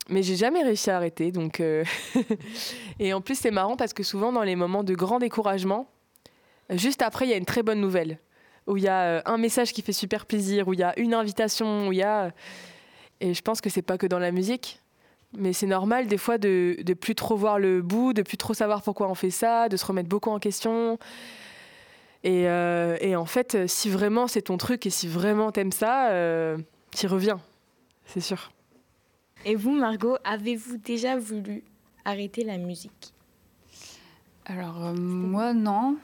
Mais 0.09 0.21
j'ai 0.21 0.35
jamais 0.35 0.61
réussi 0.61 0.89
à 0.89 0.97
arrêter, 0.97 1.31
donc. 1.31 1.59
euh, 1.59 1.83
Et 2.99 3.13
en 3.13 3.21
plus, 3.21 3.37
c'est 3.37 3.51
marrant 3.51 3.75
parce 3.75 3.93
que 3.93 4.03
souvent, 4.03 4.31
dans 4.31 4.43
les 4.43 4.55
moments 4.55 4.83
de 4.83 4.93
grand 4.93 5.19
découragement, 5.19 5.87
juste 6.69 7.01
après, 7.01 7.25
il 7.25 7.31
y 7.31 7.33
a 7.33 7.37
une 7.37 7.45
très 7.45 7.63
bonne 7.63 7.81
nouvelle, 7.81 8.19
où 8.67 8.77
il 8.77 8.83
y 8.83 8.87
a 8.87 9.23
un 9.25 9.37
message 9.37 9.73
qui 9.73 9.81
fait 9.81 9.93
super 9.93 10.25
plaisir, 10.25 10.67
où 10.67 10.73
il 10.73 10.79
y 10.79 10.83
a 10.83 10.97
une 10.99 11.13
invitation, 11.13 11.87
où 11.87 11.93
il 11.93 11.97
y 11.97 12.03
a. 12.03 12.31
Et 13.23 13.33
je 13.33 13.41
pense 13.41 13.61
que 13.61 13.69
c'est 13.69 13.81
pas 13.81 13.97
que 13.97 14.05
dans 14.05 14.19
la 14.19 14.33
musique. 14.33 14.81
Mais 15.37 15.53
c'est 15.53 15.65
normal 15.65 16.07
des 16.07 16.17
fois 16.17 16.37
de, 16.37 16.75
de 16.83 16.93
plus 16.93 17.15
trop 17.15 17.37
voir 17.37 17.57
le 17.57 17.81
bout, 17.81 18.11
de 18.11 18.21
plus 18.21 18.35
trop 18.35 18.53
savoir 18.53 18.81
pourquoi 18.81 19.09
on 19.09 19.15
fait 19.15 19.31
ça, 19.31 19.69
de 19.69 19.77
se 19.77 19.85
remettre 19.85 20.09
beaucoup 20.09 20.29
en 20.29 20.39
question. 20.39 20.99
Et, 22.25 22.49
euh, 22.49 22.97
et 22.99 23.15
en 23.15 23.25
fait, 23.25 23.65
si 23.65 23.89
vraiment 23.89 24.27
c'est 24.27 24.43
ton 24.43 24.57
truc 24.57 24.85
et 24.85 24.89
si 24.89 25.07
vraiment 25.07 25.53
t'aimes 25.53 25.71
ça, 25.71 26.09
euh, 26.09 26.57
t'y 26.91 27.07
reviens, 27.07 27.39
c'est 28.05 28.19
sûr. 28.19 28.51
Et 29.45 29.55
vous, 29.55 29.71
Margot, 29.71 30.17
avez-vous 30.25 30.77
déjà 30.77 31.17
voulu 31.17 31.63
arrêter 32.03 32.43
la 32.43 32.57
musique? 32.57 33.13
Alors 34.45 34.85
euh, 34.85 34.93
moi 34.93 35.53
non. 35.53 35.95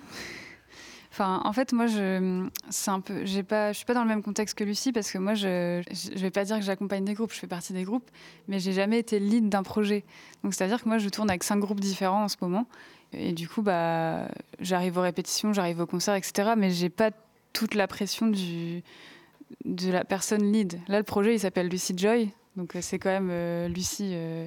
En 1.19 1.53
fait, 1.53 1.73
moi, 1.73 1.87
je, 1.87 2.47
c'est 2.69 2.91
suis 3.25 3.43
pas 3.43 3.93
dans 3.93 4.03
le 4.03 4.07
même 4.07 4.23
contexte 4.23 4.57
que 4.57 4.63
Lucie 4.63 4.91
parce 4.91 5.11
que 5.11 5.17
moi, 5.17 5.33
je, 5.33 5.81
je 5.91 6.19
vais 6.19 6.31
pas 6.31 6.45
dire 6.45 6.57
que 6.57 6.63
j'accompagne 6.63 7.05
des 7.05 7.13
groupes, 7.13 7.33
je 7.33 7.39
fais 7.39 7.47
partie 7.47 7.73
des 7.73 7.83
groupes, 7.83 8.09
mais 8.47 8.59
j'ai 8.59 8.73
jamais 8.73 8.99
été 8.99 9.19
lead 9.19 9.49
d'un 9.49 9.63
projet. 9.63 10.03
Donc, 10.43 10.53
c'est-à-dire 10.53 10.81
que 10.83 10.87
moi, 10.87 10.97
je 10.97 11.09
tourne 11.09 11.29
avec 11.29 11.43
cinq 11.43 11.57
groupes 11.57 11.79
différents 11.79 12.23
en 12.23 12.27
ce 12.27 12.37
moment, 12.41 12.65
Et 13.13 13.33
du 13.33 13.47
coup, 13.47 13.61
bah, 13.61 14.27
j'arrive 14.59 14.97
aux 14.97 15.01
répétitions, 15.01 15.53
j'arrive 15.53 15.79
au 15.81 15.85
concert, 15.85 16.15
etc. 16.15 16.51
Mais 16.57 16.71
j'ai 16.71 16.89
pas 16.89 17.11
toute 17.53 17.75
la 17.75 17.87
pression 17.87 18.27
de 18.27 19.91
la 19.91 20.03
personne 20.03 20.51
lead. 20.51 20.79
Là, 20.87 20.97
le 20.97 21.03
projet, 21.03 21.35
il 21.35 21.39
s'appelle 21.39 21.67
Lucy 21.67 21.93
Joy. 21.97 22.29
Donc, 22.55 22.75
euh, 22.75 22.79
c'est 22.81 22.99
quand 22.99 23.09
même 23.09 23.29
euh, 23.31 23.67
Lucie 23.67 24.11
euh, 24.13 24.45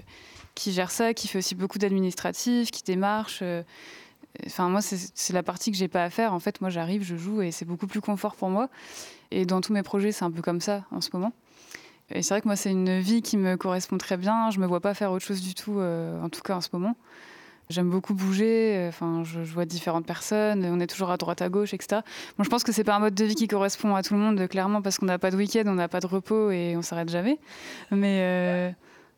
qui 0.55 0.73
gère 0.73 0.91
ça, 0.91 1.15
qui 1.15 1.29
fait 1.29 1.39
aussi 1.39 1.55
beaucoup 1.55 1.79
d'administratif, 1.79 2.71
qui 2.71 2.83
démarche. 2.83 3.43
Enfin, 4.47 4.69
moi, 4.69 4.81
c'est 4.81 5.33
la 5.33 5.43
partie 5.43 5.71
que 5.71 5.77
j'ai 5.77 5.89
pas 5.89 6.05
à 6.05 6.11
faire. 6.11 6.33
En 6.33 6.41
fait, 6.41 6.61
moi, 6.61 6.71
j'arrive, 6.71 7.03
je 7.03 7.17
joue 7.17 7.43
et 7.43 7.51
c'est 7.51 7.65
beaucoup 7.65 7.87
plus 7.87 8.01
confort 8.01 8.35
pour 8.35 8.49
moi. 8.49 8.69
Et 9.31 9.45
dans 9.47 9.61
tous 9.61 9.73
mes 9.73 9.83
projets, 9.83 10.13
c'est 10.13 10.25
un 10.25 10.31
peu 10.31 10.43
comme 10.43 10.61
ça 10.61 10.85
en 10.91 11.01
ce 11.01 11.11
moment. 11.13 11.33
Et 12.11 12.23
c'est 12.23 12.35
vrai 12.35 12.41
que 12.41 12.49
moi, 12.49 12.57
c'est 12.57 12.71
une 12.71 12.99
vie 13.01 13.23
qui 13.23 13.37
me 13.37 13.57
correspond 13.57 13.99
très 13.99 14.17
bien. 14.17 14.51
Je 14.51 14.59
me 14.59 14.67
vois 14.67 14.81
pas 14.81 14.95
faire 14.95 15.13
autre 15.13 15.25
chose 15.25 15.41
du 15.43 15.55
tout, 15.55 15.81
en 15.81 16.29
tout 16.29 16.43
cas 16.43 16.57
en 16.57 16.61
ce 16.61 16.69
moment. 16.73 16.97
J'aime 17.73 17.89
beaucoup 17.89 18.13
bouger, 18.15 18.77
euh, 18.77 18.89
enfin, 18.89 19.23
je, 19.25 19.41
vois 19.41 19.65
différentes 19.65 20.05
personnes, 20.05 20.65
on 20.65 20.79
est 20.79 20.87
toujours 20.87 21.11
à 21.11 21.17
droite 21.17 21.41
à 21.41 21.49
gauche, 21.49 21.73
etc. 21.73 22.03
Bon, 22.37 22.45
je 22.45 22.51
pense 22.51 22.65
que 22.65 22.73
c'est 22.73 22.85
pas 22.85 22.95
un 22.95 22.99
mode 22.99 23.15
de 23.15 23.25
vie 23.25 23.35
qui 23.35 23.49
correspond 23.49 23.95
à 23.95 24.03
tout 24.03 24.15
le 24.15 24.21
monde, 24.21 24.47
clairement, 24.49 24.83
parce 24.83 24.99
qu'on 24.99 25.07
n'a 25.07 25.19
pas 25.19 25.31
de 25.31 25.37
week-end, 25.37 25.63
on 25.67 25.75
n'a 25.75 25.89
pas 25.89 26.01
de 26.01 26.07
repos 26.07 26.51
et 26.51 26.77
on 26.77 26.83
s'arrête 26.83 27.09
jamais. 27.09 27.39
Mais, 27.91 28.19
euh, 28.21 28.71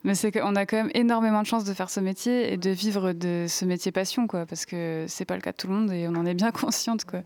mais 0.05 0.14
c'est 0.14 0.31
qu'on 0.31 0.55
a 0.55 0.67
quand 0.67 0.77
même 0.77 0.90
énormément 0.95 1.43
de 1.43 1.47
chance 1.47 1.64
de 1.64 1.75
faire 1.75 1.90
ce 1.90 2.01
métier 2.01 2.53
et 2.53 2.57
de 2.57 2.71
vivre 2.71 3.12
de 3.12 3.47
ce 3.49 3.64
métier 3.64 3.90
passion, 3.90 4.27
quoi, 4.27 4.47
parce 4.47 4.67
que 4.67 5.07
c'est 5.09 5.25
pas 5.25 5.35
le 5.35 5.40
cas 5.40 5.53
de 5.53 5.57
tout 5.57 5.67
le 5.67 5.75
monde 5.75 5.93
et 5.93 6.07
on 6.09 6.14
en 6.14 6.27
est 6.27 6.35
bien 6.35 6.51
consciente, 6.53 7.05
quoi. 7.05 7.23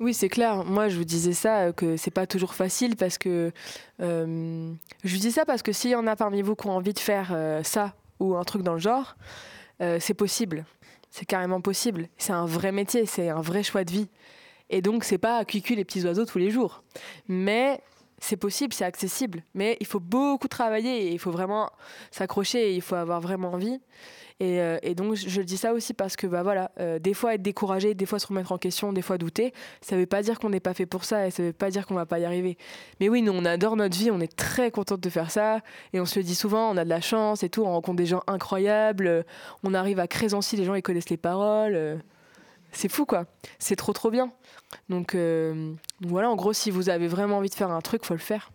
Oui, 0.00 0.14
c'est 0.14 0.28
clair. 0.28 0.64
Moi, 0.64 0.88
je 0.88 0.96
vous 0.96 1.04
disais 1.04 1.32
ça, 1.32 1.62
euh, 1.62 1.72
que 1.72 1.96
c'est 1.96 2.12
pas 2.12 2.28
toujours 2.28 2.54
facile 2.54 2.94
parce 2.94 3.18
que. 3.18 3.50
je 3.98 4.76
vous 5.02 5.18
dis 5.18 5.32
ça 5.32 5.44
parce 5.44 5.62
que 5.62 5.72
s'il 5.72 5.90
y 5.90 5.96
en 5.96 6.06
a 6.06 6.14
parmi 6.14 6.40
vous 6.42 6.54
qui 6.54 6.68
ont 6.68 6.76
envie 6.76 6.94
de 6.94 7.00
faire 7.00 7.36
ça 7.64 7.94
ou 8.20 8.36
un 8.36 8.44
truc 8.44 8.62
dans 8.62 8.74
le 8.74 8.78
genre, 8.78 9.16
euh, 9.80 9.98
c'est 10.00 10.14
possible. 10.14 10.64
C'est 11.10 11.24
carrément 11.24 11.60
possible. 11.60 12.08
C'est 12.18 12.32
un 12.32 12.46
vrai 12.46 12.72
métier, 12.72 13.06
c'est 13.06 13.28
un 13.28 13.40
vrai 13.40 13.62
choix 13.62 13.84
de 13.84 13.90
vie. 13.90 14.08
Et 14.70 14.82
donc, 14.82 15.04
c'est 15.04 15.18
pas 15.18 15.44
cuicui 15.44 15.76
les 15.76 15.84
petits 15.84 16.04
oiseaux 16.04 16.26
tous 16.26 16.38
les 16.38 16.50
jours. 16.50 16.82
Mais 17.28 17.80
c'est 18.20 18.36
possible, 18.36 18.72
c'est 18.72 18.84
accessible. 18.84 19.42
Mais 19.54 19.76
il 19.80 19.86
faut 19.86 20.00
beaucoup 20.00 20.48
travailler 20.48 21.08
et 21.08 21.12
il 21.12 21.18
faut 21.18 21.30
vraiment 21.30 21.70
s'accrocher 22.10 22.70
et 22.70 22.74
il 22.74 22.82
faut 22.82 22.96
avoir 22.96 23.20
vraiment 23.20 23.52
envie. 23.52 23.80
Euh, 24.40 24.78
et, 24.82 24.94
donc, 24.94 25.14
je, 25.14 25.40
dis 25.40 25.56
ça 25.56 25.72
aussi 25.72 25.94
parce 25.94 26.16
que, 26.16 26.26
bah 26.26 26.42
voilà, 26.42 26.70
euh, 26.78 26.98
des 26.98 27.14
fois 27.14 27.34
être 27.34 27.42
découragé, 27.42 27.94
des 27.94 28.06
fois 28.06 28.18
se 28.18 28.26
remettre 28.26 28.52
en 28.52 28.58
question, 28.58 28.92
des 28.92 29.02
fois 29.02 29.18
douter, 29.18 29.52
ça 29.80 29.96
veut 29.96 30.06
pas 30.06 30.22
dire 30.22 30.38
qu'on 30.38 30.50
n'est 30.50 30.60
pas 30.60 30.74
fait 30.74 30.86
pour 30.86 31.04
ça 31.04 31.26
et 31.26 31.30
ça 31.30 31.42
veut 31.42 31.52
pas 31.52 31.70
dire 31.70 31.86
qu'on 31.86 31.94
va 31.94 32.06
pas 32.06 32.18
y 32.18 32.24
arriver. 32.24 32.56
Mais 33.00 33.08
oui, 33.08 33.22
nous, 33.22 33.32
on 33.32 33.44
adore 33.44 33.76
notre 33.76 33.96
vie, 33.96 34.10
on 34.10 34.20
est 34.20 34.34
très 34.34 34.70
contente 34.70 35.00
de 35.00 35.10
faire 35.10 35.30
ça 35.30 35.60
et 35.92 36.00
on 36.00 36.06
se 36.06 36.18
le 36.18 36.24
dit 36.24 36.36
souvent, 36.36 36.70
on 36.70 36.76
a 36.76 36.84
de 36.84 36.88
la 36.88 37.00
chance 37.00 37.42
et 37.42 37.48
tout, 37.48 37.62
on 37.62 37.72
rencontre 37.72 37.96
des 37.96 38.06
gens 38.06 38.22
incroyables, 38.26 39.24
on 39.64 39.74
arrive 39.74 39.98
à 39.98 40.06
Crésancy, 40.06 40.56
les 40.56 40.64
gens 40.64 40.74
ils 40.74 40.82
connaissent 40.82 41.10
les 41.10 41.16
paroles. 41.16 42.00
Euh, 42.68 42.72
c'est 42.72 42.88
fou 42.88 43.06
quoi, 43.06 43.26
c'est 43.58 43.76
trop 43.76 43.92
trop 43.92 44.10
bien. 44.10 44.30
Donc, 44.88 45.16
voilà, 46.00 46.30
en 46.30 46.36
gros, 46.36 46.52
si 46.52 46.70
vous 46.70 46.88
avez 46.88 47.08
vraiment 47.08 47.38
envie 47.38 47.48
de 47.48 47.54
faire 47.54 47.70
un 47.70 47.80
truc, 47.80 48.04
faut 48.04 48.14
le 48.14 48.20
faire. 48.20 48.50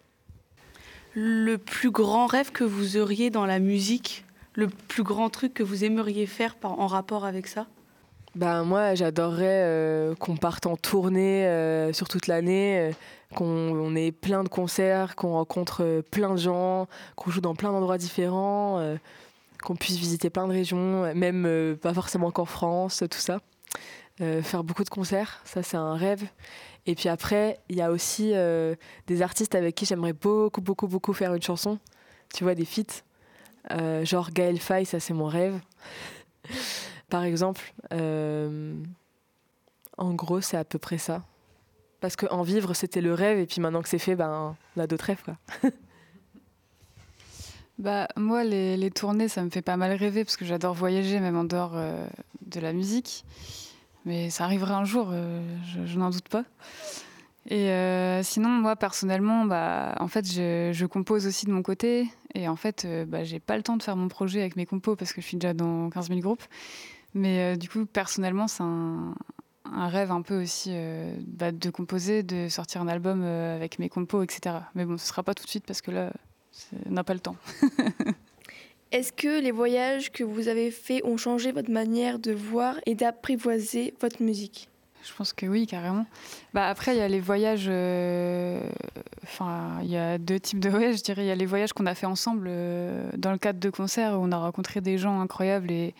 Le 1.16 1.58
plus 1.58 1.92
grand 1.92 2.26
rêve 2.26 2.52
que 2.52 2.64
vous 2.64 2.98
auriez 2.98 3.30
dans 3.30 3.46
la 3.46 3.60
musique 3.60 4.26
le 4.56 4.68
plus 4.68 5.04
grand 5.04 5.30
truc 5.30 5.54
que 5.54 5.64
vous 5.64 5.84
aimeriez 5.84 6.26
faire 6.26 6.56
en 6.64 6.88
rapport 6.88 7.26
avec 7.26 7.48
ça? 7.48 7.68
Ben 8.36 8.64
moi, 8.64 8.96
j'adorerais 8.96 9.62
euh, 9.64 10.16
qu'on 10.16 10.38
parte 10.38 10.66
en 10.66 10.76
tournée 10.76 11.46
euh, 11.46 11.94
sur 11.94 12.08
toute 12.08 12.26
l'année, 12.26 12.80
euh, 12.80 12.92
qu'on 13.36 13.96
ait 13.96 14.12
plein 14.12 14.44
de 14.44 14.50
concerts, 14.50 15.16
qu'on 15.16 15.34
rencontre 15.34 16.04
plein 16.12 16.32
de 16.32 16.38
gens, 16.38 16.88
qu'on 17.16 17.30
joue 17.30 17.42
dans 17.42 17.56
plein 17.56 17.72
d'endroits 17.72 17.98
différents, 17.98 18.80
qu'on 19.64 19.76
puisse 19.76 19.98
visiter 19.98 20.30
plein 20.30 20.48
de 20.48 20.54
régions, 20.54 21.14
même 21.16 21.76
pas 21.82 21.96
forcément 21.96 22.30
qu'en 22.30 22.46
France, 22.46 23.04
tout 23.10 23.20
ça. 23.20 23.40
Faire 24.20 24.64
beaucoup 24.64 24.84
de 24.84 24.90
concerts, 24.90 25.42
ça 25.44 25.64
c'est 25.64 25.78
un 25.78 25.96
rêve. 25.96 26.24
Et 26.86 26.96
puis 26.96 27.10
après, 27.10 27.60
il 27.70 27.78
y 27.78 27.82
a 27.82 27.92
aussi 27.92 28.34
des 29.08 29.22
artistes 29.22 29.56
avec 29.56 29.76
qui 29.76 29.86
j'aimerais 29.86 30.14
beaucoup, 30.14 30.62
beaucoup, 30.62 30.88
beaucoup 30.88 31.14
faire 31.14 31.34
une 31.34 31.42
chanson. 31.42 31.80
Tu 32.34 32.44
vois, 32.44 32.56
des 32.56 32.66
feats. 32.66 33.04
Euh, 33.72 34.04
genre 34.04 34.32
Gaël 34.32 34.60
Faye, 34.60 34.86
ça 34.86 35.00
c'est 35.00 35.14
mon 35.14 35.28
rêve. 35.28 35.60
Par 37.10 37.24
exemple, 37.24 37.74
euh, 37.94 38.76
en 39.98 40.14
gros, 40.14 40.42
c'est 40.42 40.58
à 40.58 40.64
peu 40.64 40.80
près 40.80 40.98
ça. 40.98 41.24
Parce 42.02 42.16
qu'en 42.16 42.42
vivre, 42.42 42.74
c'était 42.74 43.02
le 43.02 43.14
rêve, 43.14 43.40
et 43.40 43.46
puis 43.46 43.62
maintenant 43.62 43.82
que 43.82 43.88
c'est 43.88 44.00
fait, 44.00 44.16
ben, 44.16 44.58
on 44.76 44.82
a 44.82 44.88
d'autres 44.88 45.06
rêves. 45.06 45.24
Quoi. 45.24 45.38
bah, 47.78 48.08
moi, 48.18 48.44
les, 48.44 48.92
tournées, 48.92 49.30
ça 49.30 49.44
me 49.44 49.50
fait 49.50 49.62
pas 49.62 49.78
mal 49.78 49.94
rêver, 49.94 50.26
parce 50.26 50.36
que 50.36 50.44
j'adore 50.44 50.74
voyager, 50.74 51.20
même 51.20 51.38
en 51.38 51.46
dehors 51.46 51.74
euh, 51.76 52.06
de 52.46 52.60
la 52.60 52.74
musique. 52.74 53.24
Mais 54.06 54.30
ça 54.30 54.44
arrivera 54.44 54.76
un 54.78 54.86
jour, 54.86 55.12
je, 55.12 55.86
je 55.86 55.98
n'en 55.98 56.10
doute 56.10 56.28
pas. 56.28 56.44
Et 57.50 57.70
euh, 57.70 58.24
sinon, 58.24 58.50
moi, 58.50 58.76
personnellement, 58.76 59.46
bah, 59.46 59.96
en 60.00 60.08
fait, 60.08 60.26
je, 60.26 60.86
compose 60.86 61.28
aussi 61.28 61.46
de 61.46 61.52
mon 61.52 61.62
côté. 61.62 62.08
Et 62.36 62.48
en 62.48 62.56
fait, 62.56 62.86
euh, 62.86 63.06
bah, 63.06 63.24
j'ai 63.24 63.40
pas 63.40 63.58
le 63.58 63.64
temps 63.64 63.78
de 63.78 63.84
faire 63.84 63.96
mon 63.96 64.08
projet 64.08 64.40
avec 64.40 64.56
mes 64.56 64.66
compos 64.66 64.96
parce 64.96 65.14
que 65.14 65.22
je 65.22 65.28
suis 65.28 65.38
déjà 65.38 65.54
dans 65.54 65.90
15 65.90 66.08
000 66.08 66.20
groupes. 66.22 66.44
Mais 67.14 67.54
euh, 67.54 67.56
du 67.56 67.70
coup, 67.70 67.86
personnellement, 67.86 68.48
c'est 68.48 68.64
un, 68.64 69.14
un, 69.66 69.88
rêve 69.88 70.12
un 70.12 70.22
peu 70.22 70.42
aussi 70.42 70.74
bah, 71.28 71.52
de 71.52 71.70
composer, 71.70 72.24
de 72.24 72.48
sortir 72.48 72.82
un 72.82 72.88
album 72.88 73.24
avec 73.24 73.78
mes 73.78 73.90
compos, 73.90 74.24
etc. 74.24 74.56
Mais 74.76 74.86
bon, 74.86 74.98
ce 74.98 75.06
sera 75.06 75.22
pas 75.22 75.34
tout 75.34 75.44
de 75.44 75.50
suite 75.50 75.66
parce 75.66 75.82
que 75.82 75.92
là, 75.92 76.14
on 76.86 76.92
n'a 76.92 77.04
pas 77.04 77.14
le 77.14 77.20
temps. 77.20 77.36
Est-ce 78.94 79.12
que 79.12 79.42
les 79.42 79.50
voyages 79.50 80.12
que 80.12 80.24
vous 80.24 80.48
avez 80.50 80.70
faits 80.70 81.04
ont 81.04 81.18
changé 81.18 81.52
votre 81.52 81.72
manière 81.72 82.20
de 82.20 82.32
voir 82.32 82.76
et 82.86 82.94
d'apprivoiser 82.94 83.96
votre 84.00 84.22
musique? 84.22 84.70
Je 85.04 85.12
pense 85.16 85.34
que 85.34 85.48
oui, 85.48 85.66
carrément. 85.66 86.06
Bah, 86.54 86.68
après, 86.68 86.96
il 86.96 87.00
y 87.00 87.02
a 87.02 87.08
les 87.08 87.20
voyages. 87.20 87.66
Euh, 87.68 88.62
enfin, 89.24 89.80
il 89.82 89.90
y 89.90 89.98
a 89.98 90.20
deux 90.20 90.40
types 90.40 90.60
de 90.60 90.70
voyages, 90.70 90.98
je 90.98 91.04
dirais. 91.04 91.26
Il 91.26 91.28
y 91.28 91.32
a 91.32 91.36
les 91.36 91.48
voyages 91.48 91.74
qu'on 91.74 91.88
a 91.88 91.96
fait 91.96 92.06
ensemble 92.06 92.46
euh, 92.48 93.10
dans 93.18 93.32
le 93.32 93.40
cadre 93.40 93.60
de 93.60 93.70
concerts 93.72 94.14
où 94.14 94.24
on 94.24 94.32
a 94.32 94.38
rencontré 94.38 94.80
des 94.80 95.00
gens 95.00 95.20
incroyables 95.20 95.72
et. 95.72 95.96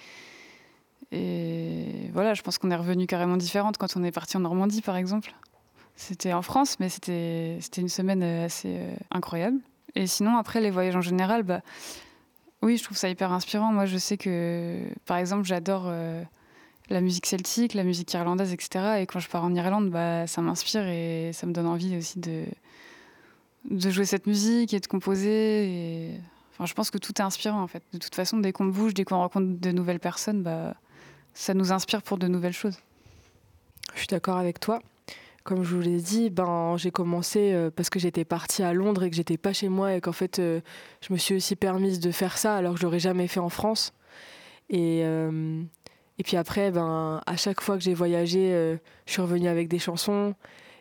Et 1.16 2.10
voilà, 2.12 2.34
je 2.34 2.42
pense 2.42 2.58
qu'on 2.58 2.72
est 2.72 2.76
revenu 2.76 3.06
carrément 3.06 3.38
différente 3.38 3.78
quand 3.78 3.96
on 3.96 4.04
est 4.04 4.12
parti 4.12 4.36
en 4.36 4.40
Normandie, 4.40 4.82
par 4.82 4.96
exemple. 4.96 5.32
C'était 5.96 6.34
en 6.34 6.42
France, 6.42 6.80
mais 6.80 6.90
c'était 6.90 7.60
une 7.78 7.90
semaine 7.90 8.24
assez 8.24 8.78
euh, 8.78 8.96
incroyable. 9.12 9.60
Et 9.94 10.08
sinon, 10.08 10.38
après, 10.38 10.60
les 10.60 10.72
voyages 10.72 10.96
en 10.96 11.02
général, 11.02 11.44
bah, 11.44 11.62
oui, 12.64 12.78
je 12.78 12.84
trouve 12.84 12.98
ça 12.98 13.10
hyper 13.10 13.32
inspirant. 13.32 13.72
Moi, 13.72 13.86
je 13.86 13.98
sais 13.98 14.18
que, 14.18 14.80
par 15.06 15.18
exemple, 15.18 15.44
j'adore 15.44 15.92
la 16.90 17.02
musique 17.02 17.26
celtique, 17.26 17.74
la 17.74 17.84
musique 17.84 18.14
irlandaise, 18.14 18.54
etc. 18.54 19.02
Et 19.02 19.06
quand 19.06 19.20
je 19.20 19.30
pars 19.30 19.44
en 19.44 19.54
Irlande, 19.54 19.90
bah, 19.90 20.28
ça 20.28 20.42
m'inspire 20.42 20.88
et 20.88 21.32
ça 21.34 21.46
me 21.46 21.54
donne 21.54 21.68
envie 21.68 21.98
aussi 21.98 22.20
de, 22.20 22.46
de 23.70 23.90
jouer 23.90 24.06
cette 24.06 24.28
musique 24.28 24.74
et 24.74 24.80
de 24.80 24.88
composer. 24.88 26.12
Enfin, 26.54 26.66
je 26.66 26.74
pense 26.74 26.92
que 26.92 26.98
tout 26.98 27.14
est 27.14 27.22
inspirant 27.22 27.62
en 27.62 27.68
fait. 27.68 27.84
De 27.94 27.98
toute 27.98 28.16
façon, 28.16 28.38
dès 28.38 28.52
qu'on 28.52 28.66
bouge, 28.66 28.94
dès 28.94 29.06
qu'on 29.06 29.18
rencontre 29.18 29.60
de 29.60 29.72
nouvelles 29.72 30.00
personnes, 30.00 30.44
bah, 30.44 30.76
ça 31.34 31.54
nous 31.54 31.72
inspire 31.72 32.02
pour 32.02 32.18
de 32.18 32.28
nouvelles 32.28 32.54
choses. 32.54 32.78
Je 33.94 34.00
suis 34.00 34.08
d'accord 34.08 34.38
avec 34.38 34.60
toi. 34.60 34.82
Comme 35.44 35.64
je 35.64 35.76
vous 35.76 35.82
l'ai 35.82 36.00
dit, 36.00 36.30
ben, 36.30 36.78
j'ai 36.78 36.92
commencé 36.92 37.52
euh, 37.52 37.70
parce 37.70 37.90
que 37.90 38.00
j'étais 38.00 38.24
partie 38.24 38.64
à 38.64 38.72
Londres 38.72 39.04
et 39.04 39.10
que 39.10 39.16
j'étais 39.16 39.38
pas 39.38 39.52
chez 39.52 39.68
moi 39.68 39.94
et 39.94 40.00
qu'en 40.00 40.14
fait, 40.14 40.40
euh, 40.40 40.62
je 41.02 41.12
me 41.12 41.18
suis 41.18 41.36
aussi 41.36 41.58
permise 41.58 42.00
de 42.00 42.12
faire 42.12 42.38
ça 42.38 42.56
alors 42.56 42.76
que 42.76 42.80
je 42.80 42.86
l'aurais 42.86 43.00
jamais 43.00 43.28
fait 43.28 43.42
en 43.42 43.50
France. 43.50 43.94
Et, 44.70 45.02
euh, 45.04 45.62
et 46.18 46.24
puis 46.24 46.38
après, 46.38 46.72
ben, 46.72 47.22
à 47.26 47.36
chaque 47.36 47.60
fois 47.60 47.76
que 47.76 47.84
j'ai 47.84 47.94
voyagé, 47.94 48.78
je 49.06 49.12
suis 49.12 49.22
revenue 49.22 49.50
avec 49.50 49.68
des 49.68 49.80
chansons. 49.80 50.34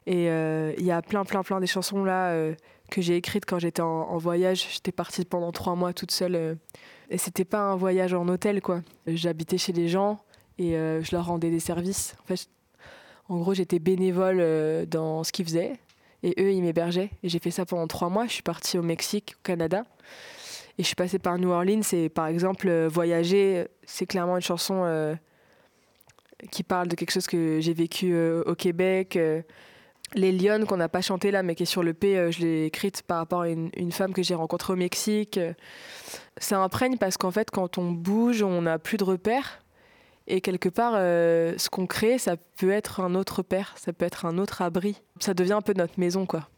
Et 0.06 0.26
il 0.26 0.84
y 0.84 0.92
a 0.92 1.02
plein, 1.02 1.24
plein, 1.24 1.42
plein 1.42 1.58
des 1.58 1.66
chansons 1.66 2.04
là 2.04 2.52
que 2.90 3.00
j'ai 3.02 3.16
écrites 3.16 3.44
quand 3.46 3.58
j'étais 3.58 3.82
en, 3.82 4.16
voyage. 4.18 4.68
J'étais 4.72 4.92
partie 4.92 5.24
pendant 5.24 5.50
trois 5.50 5.74
mois 5.74 5.92
toute 5.92 6.12
seule. 6.12 6.58
et 7.10 7.18
c'était 7.18 7.44
pas 7.44 7.60
un 7.60 7.76
voyage 7.76 8.14
en 8.14 8.28
hôtel, 8.28 8.60
quoi. 8.60 8.82
J'habitais 9.08 9.58
chez 9.58 9.72
les 9.72 9.88
gens 9.88 10.20
et 10.58 10.72
je 10.74 11.16
leur 11.16 11.26
rendais 11.26 11.50
des 11.50 11.60
services. 11.60 12.14
En 13.28 13.38
gros, 13.38 13.54
j'étais 13.54 13.78
bénévole 13.78 14.86
dans 14.86 15.24
ce 15.24 15.32
qu'ils 15.32 15.46
faisaient. 15.46 15.78
Et 16.22 16.34
eux, 16.38 16.52
ils 16.52 16.62
m'hébergeaient. 16.62 17.10
Et 17.22 17.28
j'ai 17.28 17.38
fait 17.38 17.50
ça 17.50 17.66
pendant 17.66 17.86
trois 17.86 18.08
mois. 18.08 18.26
Je 18.26 18.32
suis 18.32 18.42
partie 18.42 18.78
au 18.78 18.82
Mexique, 18.82 19.34
au 19.36 19.42
Canada. 19.42 19.84
Et 20.78 20.82
je 20.82 20.86
suis 20.86 20.96
passée 20.96 21.18
par 21.18 21.38
New 21.38 21.50
Orleans 21.50 21.82
et 21.92 22.08
par 22.08 22.26
exemple, 22.28 22.68
euh, 22.68 22.88
Voyager, 22.88 23.66
c'est 23.84 24.06
clairement 24.06 24.36
une 24.36 24.42
chanson 24.42 24.82
euh, 24.84 25.14
qui 26.50 26.62
parle 26.62 26.88
de 26.88 26.94
quelque 26.94 27.10
chose 27.10 27.26
que 27.26 27.60
j'ai 27.60 27.74
vécu 27.74 28.14
euh, 28.14 28.42
au 28.46 28.54
Québec. 28.54 29.18
Les 30.14 30.32
Lyon 30.32 30.64
qu'on 30.66 30.76
n'a 30.76 30.88
pas 30.88 31.00
chanté 31.00 31.30
là, 31.30 31.42
mais 31.42 31.54
qui 31.54 31.62
est 31.64 31.66
sur 31.66 31.82
le 31.82 31.94
P, 31.94 32.30
je 32.32 32.40
l'ai 32.40 32.66
écrite 32.66 33.02
par 33.02 33.18
rapport 33.18 33.42
à 33.42 33.48
une, 33.48 33.70
une 33.76 33.92
femme 33.92 34.12
que 34.12 34.22
j'ai 34.22 34.34
rencontrée 34.34 34.72
au 34.72 34.76
Mexique. 34.76 35.40
Ça 36.36 36.58
imprègne 36.60 36.98
parce 36.98 37.16
qu'en 37.16 37.30
fait, 37.30 37.50
quand 37.50 37.78
on 37.78 37.90
bouge, 37.92 38.42
on 38.42 38.62
n'a 38.62 38.78
plus 38.78 38.98
de 38.98 39.04
repères. 39.04 39.61
Et 40.34 40.40
quelque 40.40 40.70
part, 40.70 40.94
ce 40.94 41.68
qu'on 41.68 41.86
crée, 41.86 42.16
ça 42.16 42.36
peut 42.56 42.70
être 42.70 43.00
un 43.00 43.14
autre 43.14 43.42
père, 43.42 43.74
ça 43.76 43.92
peut 43.92 44.06
être 44.06 44.24
un 44.24 44.38
autre 44.38 44.62
abri. 44.62 45.02
Ça 45.20 45.34
devient 45.34 45.52
un 45.52 45.60
peu 45.60 45.74
notre 45.76 46.00
maison, 46.00 46.24
quoi. 46.24 46.48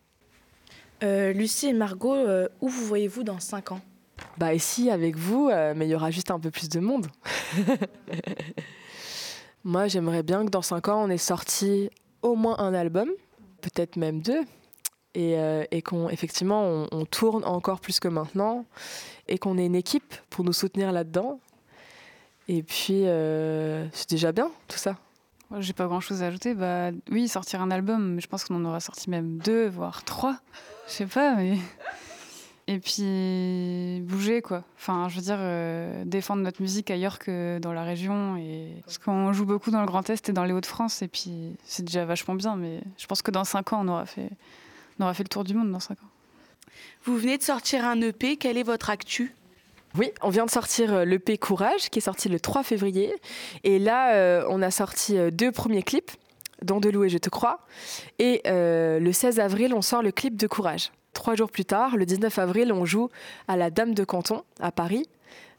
Lucie 1.02 1.66
et 1.66 1.72
Margot, 1.72 2.14
où 2.60 2.68
vous 2.68 2.86
voyez-vous 2.86 3.24
dans 3.24 3.40
5 3.40 3.72
ans? 3.72 3.80
Bah 4.36 4.54
ici 4.54 4.90
avec 4.90 5.16
vous, 5.16 5.48
euh, 5.48 5.74
mais 5.76 5.86
il 5.86 5.90
y 5.90 5.94
aura 5.94 6.10
juste 6.10 6.30
un 6.30 6.40
peu 6.40 6.50
plus 6.50 6.68
de 6.68 6.80
monde. 6.80 7.06
Moi, 9.64 9.88
j'aimerais 9.88 10.22
bien 10.22 10.44
que 10.44 10.50
dans 10.50 10.62
5 10.62 10.88
ans, 10.88 11.04
on 11.04 11.10
ait 11.10 11.18
sorti 11.18 11.90
au 12.22 12.34
moins 12.34 12.58
un 12.58 12.74
album, 12.74 13.08
peut-être 13.60 13.96
même 13.96 14.20
deux, 14.20 14.42
et, 15.14 15.38
euh, 15.38 15.64
et 15.70 15.82
qu'on 15.82 16.08
effectivement 16.08 16.62
on, 16.64 16.88
on 16.90 17.04
tourne 17.06 17.44
encore 17.44 17.80
plus 17.80 18.00
que 18.00 18.08
maintenant, 18.08 18.66
et 19.28 19.38
qu'on 19.38 19.56
ait 19.56 19.66
une 19.66 19.76
équipe 19.76 20.14
pour 20.30 20.44
nous 20.44 20.52
soutenir 20.52 20.92
là-dedans. 20.92 21.40
Et 22.48 22.62
puis, 22.62 23.06
euh, 23.06 23.86
c'est 23.92 24.10
déjà 24.10 24.32
bien 24.32 24.50
tout 24.68 24.78
ça. 24.78 24.96
J'ai 25.58 25.72
pas 25.72 25.86
grand 25.86 26.00
chose 26.00 26.22
à 26.22 26.26
ajouter. 26.26 26.54
Bah, 26.54 26.90
oui, 27.10 27.28
sortir 27.28 27.62
un 27.62 27.70
album, 27.70 28.14
mais 28.14 28.20
je 28.20 28.26
pense 28.26 28.44
qu'on 28.44 28.56
en 28.56 28.64
aura 28.64 28.80
sorti 28.80 29.08
même 29.10 29.38
deux, 29.38 29.68
voire 29.68 30.04
trois. 30.04 30.36
Je 30.88 30.92
sais 30.92 31.06
pas, 31.06 31.34
mais. 31.34 31.58
Et 32.66 32.78
puis 32.78 34.00
bouger, 34.06 34.40
quoi. 34.40 34.64
Enfin, 34.76 35.08
je 35.10 35.16
veux 35.16 35.22
dire, 35.22 35.36
euh, 35.38 36.02
défendre 36.06 36.42
notre 36.42 36.62
musique 36.62 36.90
ailleurs 36.90 37.18
que 37.18 37.58
dans 37.58 37.74
la 37.74 37.84
région. 37.84 38.36
Et... 38.38 38.80
Parce 38.86 38.96
qu'on 38.96 39.34
joue 39.34 39.44
beaucoup 39.44 39.70
dans 39.70 39.80
le 39.80 39.86
Grand 39.86 40.08
Est 40.08 40.30
et 40.30 40.32
dans 40.32 40.44
les 40.44 40.52
Hauts-de-France, 40.54 41.02
et 41.02 41.08
puis 41.08 41.56
c'est 41.66 41.84
déjà 41.84 42.06
vachement 42.06 42.34
bien, 42.34 42.56
mais 42.56 42.80
je 42.96 43.06
pense 43.06 43.20
que 43.20 43.30
dans 43.30 43.44
cinq 43.44 43.74
ans, 43.74 43.82
on 43.84 43.88
aura 43.88 44.06
fait, 44.06 44.30
on 44.98 45.04
aura 45.04 45.12
fait 45.12 45.24
le 45.24 45.28
tour 45.28 45.44
du 45.44 45.52
monde 45.52 45.70
dans 45.70 45.80
cinq 45.80 45.98
ans. 46.02 46.08
Vous 47.04 47.18
venez 47.18 47.36
de 47.36 47.42
sortir 47.42 47.84
un 47.84 48.00
EP, 48.00 48.38
quelle 48.38 48.56
est 48.56 48.62
votre 48.62 48.88
actu? 48.88 49.34
Oui, 49.96 50.10
on 50.22 50.30
vient 50.30 50.44
de 50.44 50.50
sortir 50.50 51.04
l'EP 51.04 51.38
Courage, 51.38 51.88
qui 51.90 51.98
est 52.00 52.02
sorti 52.02 52.28
le 52.28 52.40
3 52.40 52.64
février. 52.64 53.14
Et 53.62 53.78
là, 53.78 54.14
euh, 54.14 54.44
on 54.48 54.60
a 54.60 54.70
sorti 54.70 55.16
euh, 55.16 55.30
deux 55.30 55.52
premiers 55.52 55.82
clips, 55.84 56.10
dont 56.62 56.80
De 56.80 56.88
Loup 56.90 57.04
et 57.04 57.08
Je 57.08 57.18
te 57.18 57.30
crois. 57.30 57.60
Et 58.18 58.42
euh, 58.46 58.98
le 58.98 59.12
16 59.12 59.38
avril, 59.38 59.72
on 59.72 59.82
sort 59.82 60.02
le 60.02 60.10
clip 60.10 60.36
de 60.36 60.46
Courage. 60.48 60.90
Trois 61.12 61.36
jours 61.36 61.50
plus 61.50 61.64
tard, 61.64 61.96
le 61.96 62.06
19 62.06 62.36
avril, 62.40 62.72
on 62.72 62.84
joue 62.84 63.08
à 63.46 63.56
la 63.56 63.70
Dame 63.70 63.94
de 63.94 64.02
Canton, 64.02 64.42
à 64.58 64.72
Paris, 64.72 65.06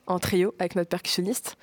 en 0.05 0.19
trio, 0.19 0.53
avec 0.59 0.75
notre 0.75 0.89
percussionniste. 0.89 1.55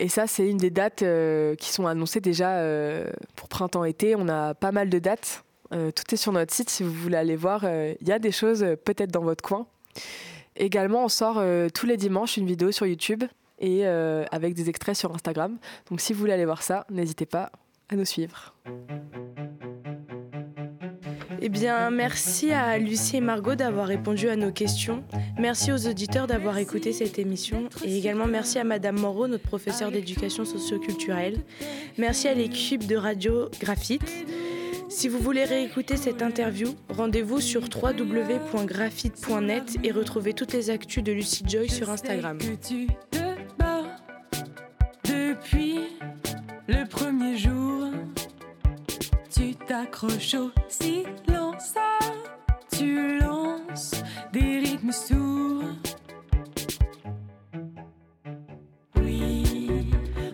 Et 0.00 0.08
ça, 0.08 0.26
c'est 0.26 0.48
une 0.48 0.56
des 0.56 0.70
dates 0.70 1.02
euh, 1.02 1.54
qui 1.54 1.70
sont 1.70 1.86
annoncées 1.86 2.20
déjà 2.20 2.56
euh, 2.56 3.08
pour 3.36 3.48
printemps-été. 3.48 4.16
On 4.16 4.28
a 4.28 4.54
pas 4.54 4.72
mal 4.72 4.88
de 4.88 4.98
dates. 4.98 5.44
Euh, 5.72 5.92
tout 5.92 6.12
est 6.12 6.16
sur 6.16 6.32
notre 6.32 6.52
site 6.52 6.70
si 6.70 6.82
vous 6.82 6.92
voulez 6.92 7.16
aller 7.16 7.36
voir. 7.36 7.60
euh, 7.64 7.94
Il 8.00 8.08
y 8.08 8.12
a 8.12 8.18
des 8.18 8.32
choses 8.32 8.64
euh, 8.64 8.74
peut-être 8.74 9.12
dans 9.12 9.22
votre 9.22 9.44
coin. 9.44 9.66
Également, 10.60 11.06
on 11.06 11.08
sort 11.08 11.38
euh, 11.38 11.68
tous 11.72 11.86
les 11.86 11.96
dimanches 11.96 12.36
une 12.36 12.44
vidéo 12.44 12.70
sur 12.70 12.86
YouTube 12.86 13.24
et 13.60 13.86
euh, 13.86 14.26
avec 14.30 14.52
des 14.52 14.68
extraits 14.68 14.94
sur 14.94 15.12
Instagram. 15.14 15.56
Donc 15.88 16.02
si 16.02 16.12
vous 16.12 16.20
voulez 16.20 16.34
aller 16.34 16.44
voir 16.44 16.62
ça, 16.62 16.84
n'hésitez 16.90 17.24
pas 17.24 17.50
à 17.88 17.96
nous 17.96 18.04
suivre. 18.04 18.54
Eh 21.40 21.48
bien, 21.48 21.90
merci 21.90 22.52
à 22.52 22.76
Lucie 22.76 23.16
et 23.16 23.20
Margot 23.22 23.54
d'avoir 23.54 23.86
répondu 23.86 24.28
à 24.28 24.36
nos 24.36 24.52
questions. 24.52 25.02
Merci 25.38 25.72
aux 25.72 25.88
auditeurs 25.88 26.26
d'avoir 26.26 26.58
écouté 26.58 26.92
cette 26.92 27.18
émission. 27.18 27.70
Et 27.82 27.96
également 27.96 28.26
merci 28.26 28.58
à 28.58 28.64
Madame 28.64 29.00
Moreau, 29.00 29.28
notre 29.28 29.44
professeure 29.44 29.90
d'éducation 29.90 30.44
socioculturelle. 30.44 31.38
Merci 31.96 32.28
à 32.28 32.34
l'équipe 32.34 32.86
de 32.86 32.96
Radio 32.96 33.48
Graphite. 33.60 34.26
Si 34.90 35.08
vous 35.08 35.18
voulez 35.20 35.44
réécouter 35.44 35.96
cette 35.96 36.20
interview, 36.20 36.74
rendez-vous 36.88 37.40
sur 37.40 37.62
www.graphite.net 37.62 39.76
et 39.84 39.92
retrouvez 39.92 40.34
toutes 40.34 40.52
les 40.52 40.68
actus 40.68 41.04
de 41.04 41.12
Lucie 41.12 41.44
Joy 41.46 41.70
sur 41.70 41.90
Instagram. 41.90 42.38
Depuis 45.04 45.78
le 46.66 46.84
premier 46.86 47.36
jour. 47.36 47.92
Tu 49.32 49.54
t'accroches 49.54 50.34
au 50.34 50.50
silence, 50.68 51.74
tu 52.76 53.20
lances 53.20 53.94
des 54.32 54.58
rythmes 54.58 54.90
sourds. 54.92 55.62
Oui, 58.96 59.70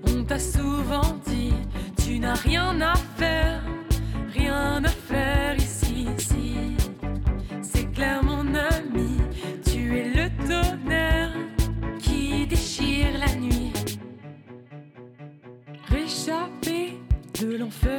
on 0.07 0.25
t'a 0.25 0.39
souvent 0.41 1.19
dit, 1.27 1.53
tu 2.03 2.19
n'as 2.19 2.35
rien 2.35 2.81
à 2.81 2.95
faire, 2.95 3.16
de 17.45 17.57
l'enfer, 17.59 17.96